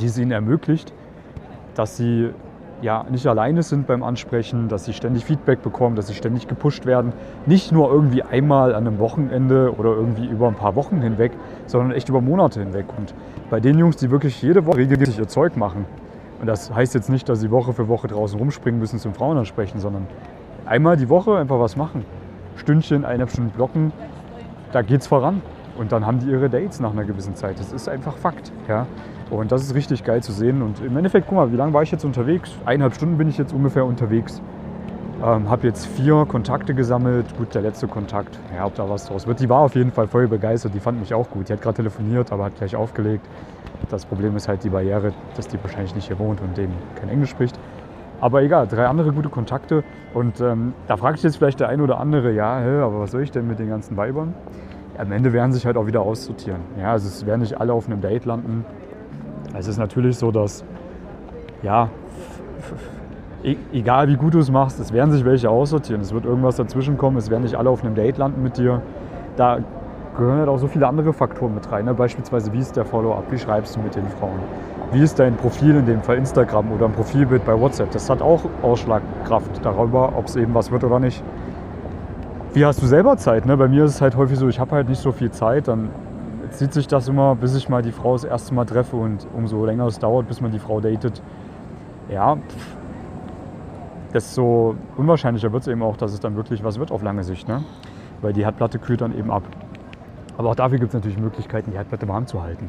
die 0.00 0.06
es 0.06 0.18
ihnen 0.18 0.30
ermöglicht, 0.30 0.92
dass 1.74 1.96
sie 1.96 2.30
ja 2.82 3.04
nicht 3.10 3.26
alleine 3.26 3.62
sind 3.62 3.86
beim 3.86 4.02
Ansprechen, 4.02 4.68
dass 4.68 4.84
sie 4.84 4.92
ständig 4.92 5.24
Feedback 5.24 5.62
bekommen, 5.62 5.96
dass 5.96 6.06
sie 6.06 6.14
ständig 6.14 6.48
gepusht 6.48 6.86
werden. 6.86 7.12
Nicht 7.46 7.72
nur 7.72 7.90
irgendwie 7.90 8.22
einmal 8.22 8.74
an 8.74 8.86
einem 8.86 8.98
Wochenende 8.98 9.74
oder 9.76 9.90
irgendwie 9.90 10.26
über 10.26 10.48
ein 10.48 10.54
paar 10.54 10.76
Wochen 10.76 11.00
hinweg, 11.02 11.32
sondern 11.66 11.92
echt 11.92 12.08
über 12.08 12.20
Monate 12.20 12.60
hinweg. 12.60 12.86
Und 12.96 13.14
bei 13.50 13.60
den 13.60 13.78
Jungs, 13.78 13.96
die 13.96 14.10
wirklich 14.10 14.40
jede 14.42 14.66
Woche 14.66 14.78
regelmäßig 14.78 15.18
ihr 15.18 15.28
Zeug 15.28 15.56
machen, 15.56 15.84
und 16.40 16.46
das 16.46 16.74
heißt 16.74 16.94
jetzt 16.94 17.10
nicht, 17.10 17.28
dass 17.28 17.40
sie 17.40 17.50
Woche 17.50 17.74
für 17.74 17.88
Woche 17.88 18.08
draußen 18.08 18.38
rumspringen 18.38 18.80
müssen 18.80 18.98
zum 18.98 19.12
Frauen 19.12 19.36
ansprechen, 19.36 19.78
sondern 19.78 20.06
einmal 20.64 20.96
die 20.96 21.10
Woche 21.10 21.36
einfach 21.36 21.60
was 21.60 21.76
machen. 21.76 22.06
Stündchen, 22.56 23.04
eineinhalb 23.04 23.30
Stunden 23.30 23.50
blocken, 23.50 23.92
da 24.72 24.80
geht's 24.80 25.06
voran. 25.06 25.42
Und 25.80 25.92
dann 25.92 26.04
haben 26.04 26.18
die 26.18 26.26
ihre 26.26 26.50
Dates 26.50 26.78
nach 26.78 26.90
einer 26.90 27.04
gewissen 27.04 27.34
Zeit. 27.34 27.58
Das 27.58 27.72
ist 27.72 27.88
einfach 27.88 28.14
Fakt. 28.18 28.52
Ja? 28.68 28.86
Und 29.30 29.50
das 29.50 29.62
ist 29.62 29.74
richtig 29.74 30.04
geil 30.04 30.22
zu 30.22 30.30
sehen. 30.30 30.60
Und 30.60 30.84
im 30.84 30.94
Endeffekt, 30.94 31.26
guck 31.26 31.36
mal, 31.36 31.52
wie 31.52 31.56
lange 31.56 31.72
war 31.72 31.82
ich 31.82 31.90
jetzt 31.90 32.04
unterwegs? 32.04 32.50
Eineinhalb 32.66 32.94
Stunden 32.94 33.16
bin 33.16 33.30
ich 33.30 33.38
jetzt 33.38 33.54
ungefähr 33.54 33.86
unterwegs. 33.86 34.42
Ähm, 35.24 35.48
habe 35.48 35.66
jetzt 35.66 35.86
vier 35.86 36.26
Kontakte 36.26 36.74
gesammelt. 36.74 37.34
Gut, 37.38 37.54
der 37.54 37.62
letzte 37.62 37.88
Kontakt, 37.88 38.38
ja, 38.54 38.66
ob 38.66 38.74
da 38.74 38.90
was 38.90 39.06
draus 39.06 39.26
wird. 39.26 39.40
Die 39.40 39.48
war 39.48 39.60
auf 39.60 39.74
jeden 39.74 39.90
Fall 39.90 40.06
voll 40.06 40.28
begeistert. 40.28 40.74
Die 40.74 40.80
fand 40.80 41.00
mich 41.00 41.14
auch 41.14 41.30
gut. 41.30 41.48
Die 41.48 41.54
hat 41.54 41.62
gerade 41.62 41.76
telefoniert, 41.76 42.30
aber 42.30 42.44
hat 42.44 42.56
gleich 42.58 42.76
aufgelegt. 42.76 43.26
Das 43.88 44.04
Problem 44.04 44.36
ist 44.36 44.48
halt 44.48 44.62
die 44.62 44.68
Barriere, 44.68 45.14
dass 45.34 45.48
die 45.48 45.56
wahrscheinlich 45.62 45.94
nicht 45.94 46.08
hier 46.08 46.18
wohnt 46.18 46.42
und 46.42 46.58
dem 46.58 46.72
kein 46.96 47.08
Englisch 47.08 47.30
spricht. 47.30 47.58
Aber 48.20 48.42
egal, 48.42 48.66
drei 48.66 48.86
andere 48.86 49.12
gute 49.12 49.30
Kontakte. 49.30 49.82
Und 50.12 50.42
ähm, 50.42 50.74
da 50.88 50.98
fragt 50.98 51.16
sich 51.16 51.24
jetzt 51.24 51.36
vielleicht 51.36 51.58
der 51.58 51.70
ein 51.70 51.80
oder 51.80 51.98
andere, 51.98 52.32
ja, 52.32 52.60
hä, 52.60 52.80
aber 52.80 53.00
was 53.00 53.12
soll 53.12 53.22
ich 53.22 53.30
denn 53.30 53.46
mit 53.46 53.58
den 53.58 53.70
ganzen 53.70 53.96
Weibern? 53.96 54.34
Am 54.98 55.12
Ende 55.12 55.32
werden 55.32 55.52
sich 55.52 55.64
halt 55.64 55.76
auch 55.76 55.86
wieder 55.86 56.02
aussortieren. 56.02 56.60
Ja, 56.78 56.92
also 56.92 57.08
es 57.08 57.24
werden 57.24 57.40
nicht 57.40 57.60
alle 57.60 57.72
auf 57.72 57.86
einem 57.86 58.00
Date 58.00 58.24
landen. 58.24 58.64
Es 59.56 59.66
ist 59.66 59.78
natürlich 59.78 60.16
so, 60.18 60.30
dass, 60.30 60.64
ja, 61.62 61.88
e 63.42 63.56
egal 63.72 64.08
wie 64.08 64.16
gut 64.16 64.34
du 64.34 64.38
es 64.38 64.50
machst, 64.50 64.78
es 64.80 64.92
werden 64.92 65.10
sich 65.10 65.24
welche 65.24 65.48
aussortieren. 65.48 66.02
Es 66.02 66.12
wird 66.12 66.24
irgendwas 66.24 66.56
dazwischen 66.56 66.98
kommen, 66.98 67.16
es 67.16 67.30
werden 67.30 67.42
nicht 67.42 67.54
alle 67.54 67.70
auf 67.70 67.82
einem 67.82 67.94
Date 67.94 68.18
landen 68.18 68.42
mit 68.42 68.58
dir. 68.58 68.82
Da 69.36 69.60
gehören 70.16 70.38
halt 70.38 70.48
auch 70.48 70.58
so 70.58 70.66
viele 70.66 70.86
andere 70.86 71.12
Faktoren 71.12 71.54
mit 71.54 71.70
rein. 71.70 71.86
Ne? 71.86 71.94
Beispielsweise, 71.94 72.52
wie 72.52 72.58
ist 72.58 72.76
der 72.76 72.84
Follow-up, 72.84 73.24
wie 73.30 73.38
schreibst 73.38 73.76
du 73.76 73.80
mit 73.80 73.94
den 73.94 74.06
Frauen? 74.06 74.38
Wie 74.92 75.00
ist 75.00 75.18
dein 75.18 75.36
Profil 75.36 75.76
in 75.76 75.86
dem 75.86 76.02
Fall 76.02 76.16
Instagram 76.16 76.72
oder 76.72 76.86
ein 76.86 76.92
Profilbild 76.92 77.44
bei 77.44 77.58
WhatsApp? 77.58 77.92
Das 77.92 78.10
hat 78.10 78.20
auch 78.20 78.42
Ausschlagkraft 78.62 79.64
darüber, 79.64 80.12
ob 80.16 80.26
es 80.26 80.36
eben 80.36 80.52
was 80.52 80.70
wird 80.70 80.84
oder 80.84 80.98
nicht. 80.98 81.22
Wie 82.52 82.64
hast 82.64 82.82
du 82.82 82.86
selber 82.86 83.16
Zeit? 83.16 83.46
Ne? 83.46 83.56
Bei 83.56 83.68
mir 83.68 83.84
ist 83.84 83.94
es 83.94 84.00
halt 84.00 84.16
häufig 84.16 84.36
so, 84.36 84.48
ich 84.48 84.58
habe 84.58 84.72
halt 84.72 84.88
nicht 84.88 85.00
so 85.00 85.12
viel 85.12 85.30
Zeit. 85.30 85.68
Dann 85.68 85.88
zieht 86.50 86.72
sich 86.72 86.88
das 86.88 87.06
immer, 87.06 87.36
bis 87.36 87.54
ich 87.54 87.68
mal 87.68 87.80
die 87.80 87.92
Frau 87.92 88.14
das 88.14 88.24
erste 88.24 88.54
Mal 88.54 88.64
treffe 88.64 88.96
und 88.96 89.24
umso 89.36 89.64
länger 89.64 89.86
es 89.86 90.00
dauert, 90.00 90.26
bis 90.26 90.40
man 90.40 90.50
die 90.50 90.58
Frau 90.58 90.80
datet. 90.80 91.22
Ja, 92.10 92.38
desto 94.12 94.74
unwahrscheinlicher 94.96 95.52
wird 95.52 95.62
es 95.62 95.68
eben 95.68 95.84
auch, 95.84 95.96
dass 95.96 96.12
es 96.12 96.18
dann 96.18 96.34
wirklich 96.34 96.64
was 96.64 96.80
wird 96.80 96.90
auf 96.90 97.04
lange 97.04 97.22
Sicht. 97.22 97.46
Ne? 97.46 97.62
Weil 98.20 98.32
die 98.32 98.44
Herdplatte 98.44 98.80
kühlt 98.80 99.00
dann 99.00 99.16
eben 99.16 99.30
ab. 99.30 99.44
Aber 100.36 100.50
auch 100.50 100.56
dafür 100.56 100.78
gibt 100.78 100.88
es 100.88 100.94
natürlich 100.94 101.18
Möglichkeiten, 101.18 101.70
die 101.70 101.76
Herdplatte 101.76 102.08
warm 102.08 102.26
zu 102.26 102.42
halten. 102.42 102.68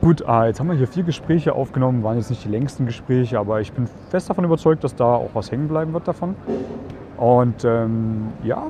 Gut, 0.00 0.22
äh, 0.26 0.46
jetzt 0.46 0.58
haben 0.58 0.68
wir 0.68 0.76
hier 0.76 0.88
vier 0.88 1.04
Gespräche 1.04 1.54
aufgenommen, 1.54 2.02
waren 2.02 2.16
jetzt 2.16 2.30
nicht 2.30 2.44
die 2.44 2.48
längsten 2.48 2.84
Gespräche, 2.84 3.38
aber 3.38 3.60
ich 3.60 3.72
bin 3.72 3.86
fest 4.08 4.28
davon 4.28 4.44
überzeugt, 4.44 4.82
dass 4.82 4.96
da 4.96 5.14
auch 5.14 5.30
was 5.34 5.52
hängen 5.52 5.68
bleiben 5.68 5.92
wird 5.92 6.08
davon. 6.08 6.34
Und 7.16 7.64
ähm, 7.64 8.32
ja, 8.42 8.66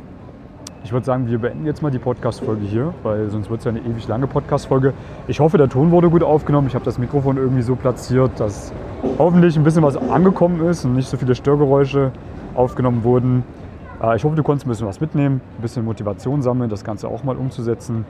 ich 0.85 0.92
würde 0.92 1.07
sagen, 1.07 1.29
wir 1.29 1.38
beenden 1.38 1.64
jetzt 1.64 1.83
mal 1.83 1.90
die 1.90 1.99
Podcast-Folge 1.99 2.66
hier, 2.66 2.92
weil 3.03 3.31
sonst 3.31 3.49
wird 3.49 3.61
es 3.61 3.64
ja 3.64 3.70
eine 3.70 3.81
ewig 3.81 4.07
lange 4.07 4.27
Podcast-Folge. 4.27 4.92
Ich 5.27 5.40
hoffe, 5.40 5.57
der 5.57 5.70
Ton 5.70 5.90
wurde 5.90 6.11
gut 6.11 6.23
aufgenommen. 6.23 6.68
Ich 6.68 6.75
habe 6.75 6.85
das 6.85 6.99
Mikrofon 6.99 7.38
irgendwie 7.38 7.62
so 7.62 7.75
platziert, 7.75 8.38
dass 8.38 8.70
hoffentlich 9.18 9.57
ein 9.57 9.64
bisschen 9.64 9.83
was 9.83 9.97
angekommen 9.97 10.61
ist 10.68 10.85
und 10.85 10.94
nicht 10.94 11.09
so 11.09 11.16
viele 11.16 11.35
Störgeräusche 11.35 12.12
aufgenommen 12.55 13.03
wurden. 13.03 13.44
Äh, 14.03 14.16
ich 14.16 14.25
hoffe, 14.25 14.37
du 14.37 14.42
konntest 14.42 14.66
ein 14.66 14.68
bisschen 14.68 14.87
was 14.87 15.01
mitnehmen, 15.01 15.40
ein 15.57 15.62
bisschen 15.62 15.87
Motivation 15.87 16.42
sammeln, 16.42 16.68
das 16.68 16.85
Ganze 16.85 17.09
auch 17.09 17.25
mal 17.25 17.37
umzusetzen. 17.37 18.05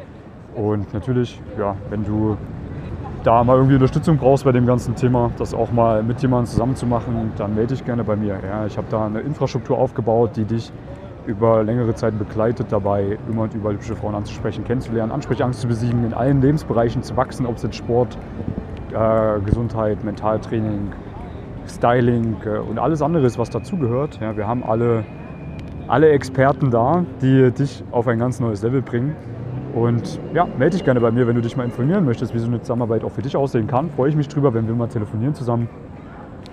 Und 0.56 0.92
natürlich, 0.92 1.40
ja, 1.56 1.76
wenn 1.90 2.04
du 2.04 2.36
da 3.22 3.44
mal 3.44 3.54
irgendwie 3.54 3.74
Unterstützung 3.74 4.16
brauchst 4.16 4.44
bei 4.44 4.52
dem 4.52 4.66
ganzen 4.66 4.96
Thema, 4.96 5.30
das 5.38 5.54
auch 5.54 5.70
mal 5.70 6.02
mit 6.02 6.20
jemandem 6.22 6.46
zusammen 6.46 6.74
zu 6.74 6.86
machen, 6.86 7.32
dann 7.36 7.54
melde 7.54 7.74
dich 7.74 7.84
gerne 7.84 8.02
bei 8.02 8.16
mir. 8.16 8.36
Ja, 8.44 8.66
ich 8.66 8.76
habe 8.76 8.88
da 8.90 9.06
eine 9.06 9.20
Infrastruktur 9.20 9.78
aufgebaut, 9.78 10.32
die 10.34 10.44
dich 10.44 10.72
über 11.26 11.62
längere 11.62 11.94
Zeit 11.94 12.18
begleitet, 12.18 12.66
dabei 12.70 13.18
immer 13.28 13.42
und 13.42 13.54
überall 13.54 13.74
hübsche 13.74 13.96
Frauen 13.96 14.14
anzusprechen, 14.14 14.64
kennenzulernen, 14.64 15.12
Ansprechangst 15.12 15.60
zu 15.60 15.68
besiegen, 15.68 16.04
in 16.04 16.14
allen 16.14 16.40
Lebensbereichen 16.40 17.02
zu 17.02 17.16
wachsen, 17.16 17.46
ob 17.46 17.56
es 17.56 17.62
jetzt 17.62 17.76
Sport, 17.76 18.18
äh, 18.92 19.40
Gesundheit, 19.40 20.04
Mentaltraining, 20.04 20.92
Styling 21.66 22.36
äh, 22.44 22.58
und 22.58 22.78
alles 22.78 23.02
andere 23.02 23.26
ist, 23.26 23.38
was 23.38 23.50
dazugehört. 23.50 24.20
Ja, 24.20 24.36
wir 24.36 24.46
haben 24.46 24.62
alle, 24.62 25.04
alle 25.88 26.10
Experten 26.10 26.70
da, 26.70 27.04
die 27.22 27.50
dich 27.50 27.82
auf 27.90 28.06
ein 28.06 28.18
ganz 28.18 28.40
neues 28.40 28.62
Level 28.62 28.82
bringen. 28.82 29.16
Und 29.74 30.20
ja, 30.32 30.46
melde 30.56 30.76
dich 30.76 30.84
gerne 30.84 31.00
bei 31.00 31.10
mir, 31.10 31.26
wenn 31.26 31.34
du 31.34 31.42
dich 31.42 31.56
mal 31.56 31.64
informieren 31.64 32.04
möchtest, 32.04 32.32
wie 32.32 32.38
so 32.38 32.46
eine 32.46 32.60
Zusammenarbeit 32.60 33.02
auch 33.02 33.10
für 33.10 33.22
dich 33.22 33.36
aussehen 33.36 33.66
kann. 33.66 33.90
Freue 33.90 34.08
ich 34.08 34.14
mich 34.14 34.28
drüber, 34.28 34.54
wenn 34.54 34.68
wir 34.68 34.74
mal 34.74 34.86
telefonieren 34.86 35.34
zusammen. 35.34 35.68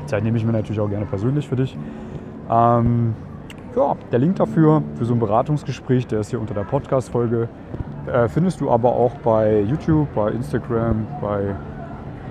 Die 0.02 0.06
Zeit 0.08 0.24
nehme 0.24 0.38
ich 0.38 0.46
mir 0.46 0.54
natürlich 0.54 0.80
auch 0.80 0.90
gerne 0.90 1.06
persönlich 1.06 1.48
für 1.48 1.56
dich. 1.56 1.78
Ähm, 2.50 3.14
ja, 3.76 3.96
der 4.12 4.20
Link 4.20 4.36
dafür, 4.36 4.84
für 4.96 5.06
so 5.06 5.14
ein 5.14 5.20
Beratungsgespräch, 5.20 6.08
der 6.08 6.20
ist 6.22 6.30
hier 6.30 6.42
unter 6.42 6.54
der 6.54 6.64
Podcast-Folge. 6.64 7.48
Äh, 8.12 8.28
findest 8.28 8.60
du 8.62 8.70
aber 8.70 8.90
auch 8.90 9.14
bei 9.24 9.62
YouTube, 9.62 10.08
bei 10.14 10.32
Instagram, 10.32 11.08
bei 11.22 11.56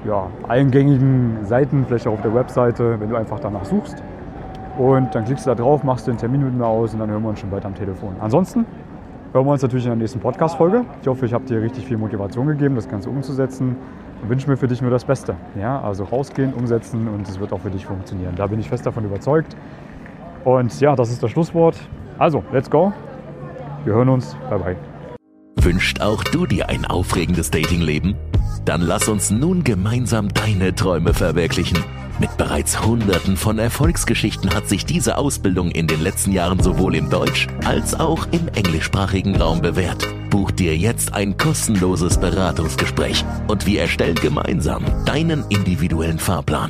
ja, 0.07 0.29
allen 0.48 0.70
gängigen 0.70 1.44
Seiten, 1.44 1.85
vielleicht 1.87 2.07
auch 2.07 2.14
auf 2.14 2.22
der 2.22 2.35
Webseite, 2.35 2.98
wenn 3.00 3.09
du 3.09 3.16
einfach 3.16 3.40
danach 3.40 3.64
suchst. 3.64 4.03
Und 4.79 5.14
dann 5.14 5.24
klickst 5.24 5.46
du 5.46 5.50
da 5.50 5.55
drauf, 5.55 5.83
machst 5.83 6.07
den 6.07 6.16
Termin 6.16 6.44
mit 6.44 6.55
mir 6.55 6.66
aus 6.66 6.94
und 6.94 7.00
dann 7.00 7.11
hören 7.11 7.22
wir 7.22 7.31
uns 7.31 7.40
schon 7.40 7.50
bald 7.50 7.64
am 7.64 7.74
Telefon. 7.74 8.16
Ansonsten 8.20 8.64
hören 9.33 9.46
wir 9.46 9.53
uns 9.53 9.62
natürlich 9.62 9.85
in 9.85 9.90
der 9.90 9.98
nächsten 9.98 10.20
Podcast-Folge. 10.20 10.85
Ich 11.03 11.09
hoffe, 11.09 11.26
ich 11.26 11.35
habe 11.35 11.44
dir 11.44 11.61
richtig 11.61 11.87
viel 11.87 11.96
Motivation 11.96 12.46
gegeben, 12.46 12.74
das 12.76 12.88
Ganze 12.88 13.11
umzusetzen 13.11 13.76
und 14.22 14.29
wünsche 14.29 14.48
mir 14.48 14.57
für 14.57 14.68
dich 14.68 14.81
nur 14.81 14.90
das 14.90 15.05
Beste. 15.05 15.35
Ja, 15.59 15.81
also 15.81 16.05
rausgehen, 16.05 16.55
umsetzen 16.55 17.09
und 17.09 17.29
es 17.29 17.38
wird 17.40 17.53
auch 17.53 17.61
für 17.61 17.70
dich 17.70 17.87
funktionieren. 17.87 18.35
Da 18.37 18.46
bin 18.46 18.59
ich 18.59 18.68
fest 18.68 18.87
davon 18.87 19.05
überzeugt. 19.05 19.57
Und 20.44 20.81
ja, 20.81 20.96
das 20.96 21.11
ist 21.11 21.22
das 21.22 21.31
Schlusswort. 21.31 21.76
Also, 22.18 22.42
let's 22.53 22.70
go. 22.70 22.92
Wir 23.85 23.94
hören 23.94 24.09
uns. 24.09 24.37
Bye 24.48 24.59
bye. 24.59 24.76
Wünscht 25.62 26.00
auch 26.00 26.24
du 26.24 26.46
dir 26.46 26.68
ein 26.68 26.85
aufregendes 26.85 27.50
Datingleben? 27.50 28.16
Dann 28.64 28.83
lass 28.83 29.09
uns 29.09 29.31
nun 29.31 29.64
gemeinsam 29.64 30.29
deine 30.33 30.74
Träume 30.74 31.14
verwirklichen. 31.14 31.79
Mit 32.20 32.37
bereits 32.37 32.85
hunderten 32.85 33.38
von 33.38 33.59
Erfolgsgeschichten 33.59 34.55
hat 34.55 34.68
sich 34.68 34.85
diese 34.85 35.16
Ausbildung 35.16 35.70
in 35.70 35.87
den 35.87 36.03
letzten 36.03 36.33
Jahren 36.33 36.62
sowohl 36.62 36.94
im 36.94 37.09
Deutsch- 37.09 37.46
als 37.64 37.98
auch 37.98 38.26
im 38.31 38.48
englischsprachigen 38.48 39.37
Raum 39.37 39.62
bewährt. 39.62 40.07
Buch 40.29 40.50
dir 40.50 40.76
jetzt 40.76 41.14
ein 41.14 41.38
kostenloses 41.38 42.18
Beratungsgespräch 42.18 43.24
und 43.48 43.66
wir 43.66 43.81
erstellen 43.81 44.16
gemeinsam 44.16 44.85
deinen 45.07 45.44
individuellen 45.48 46.18
Fahrplan. 46.18 46.68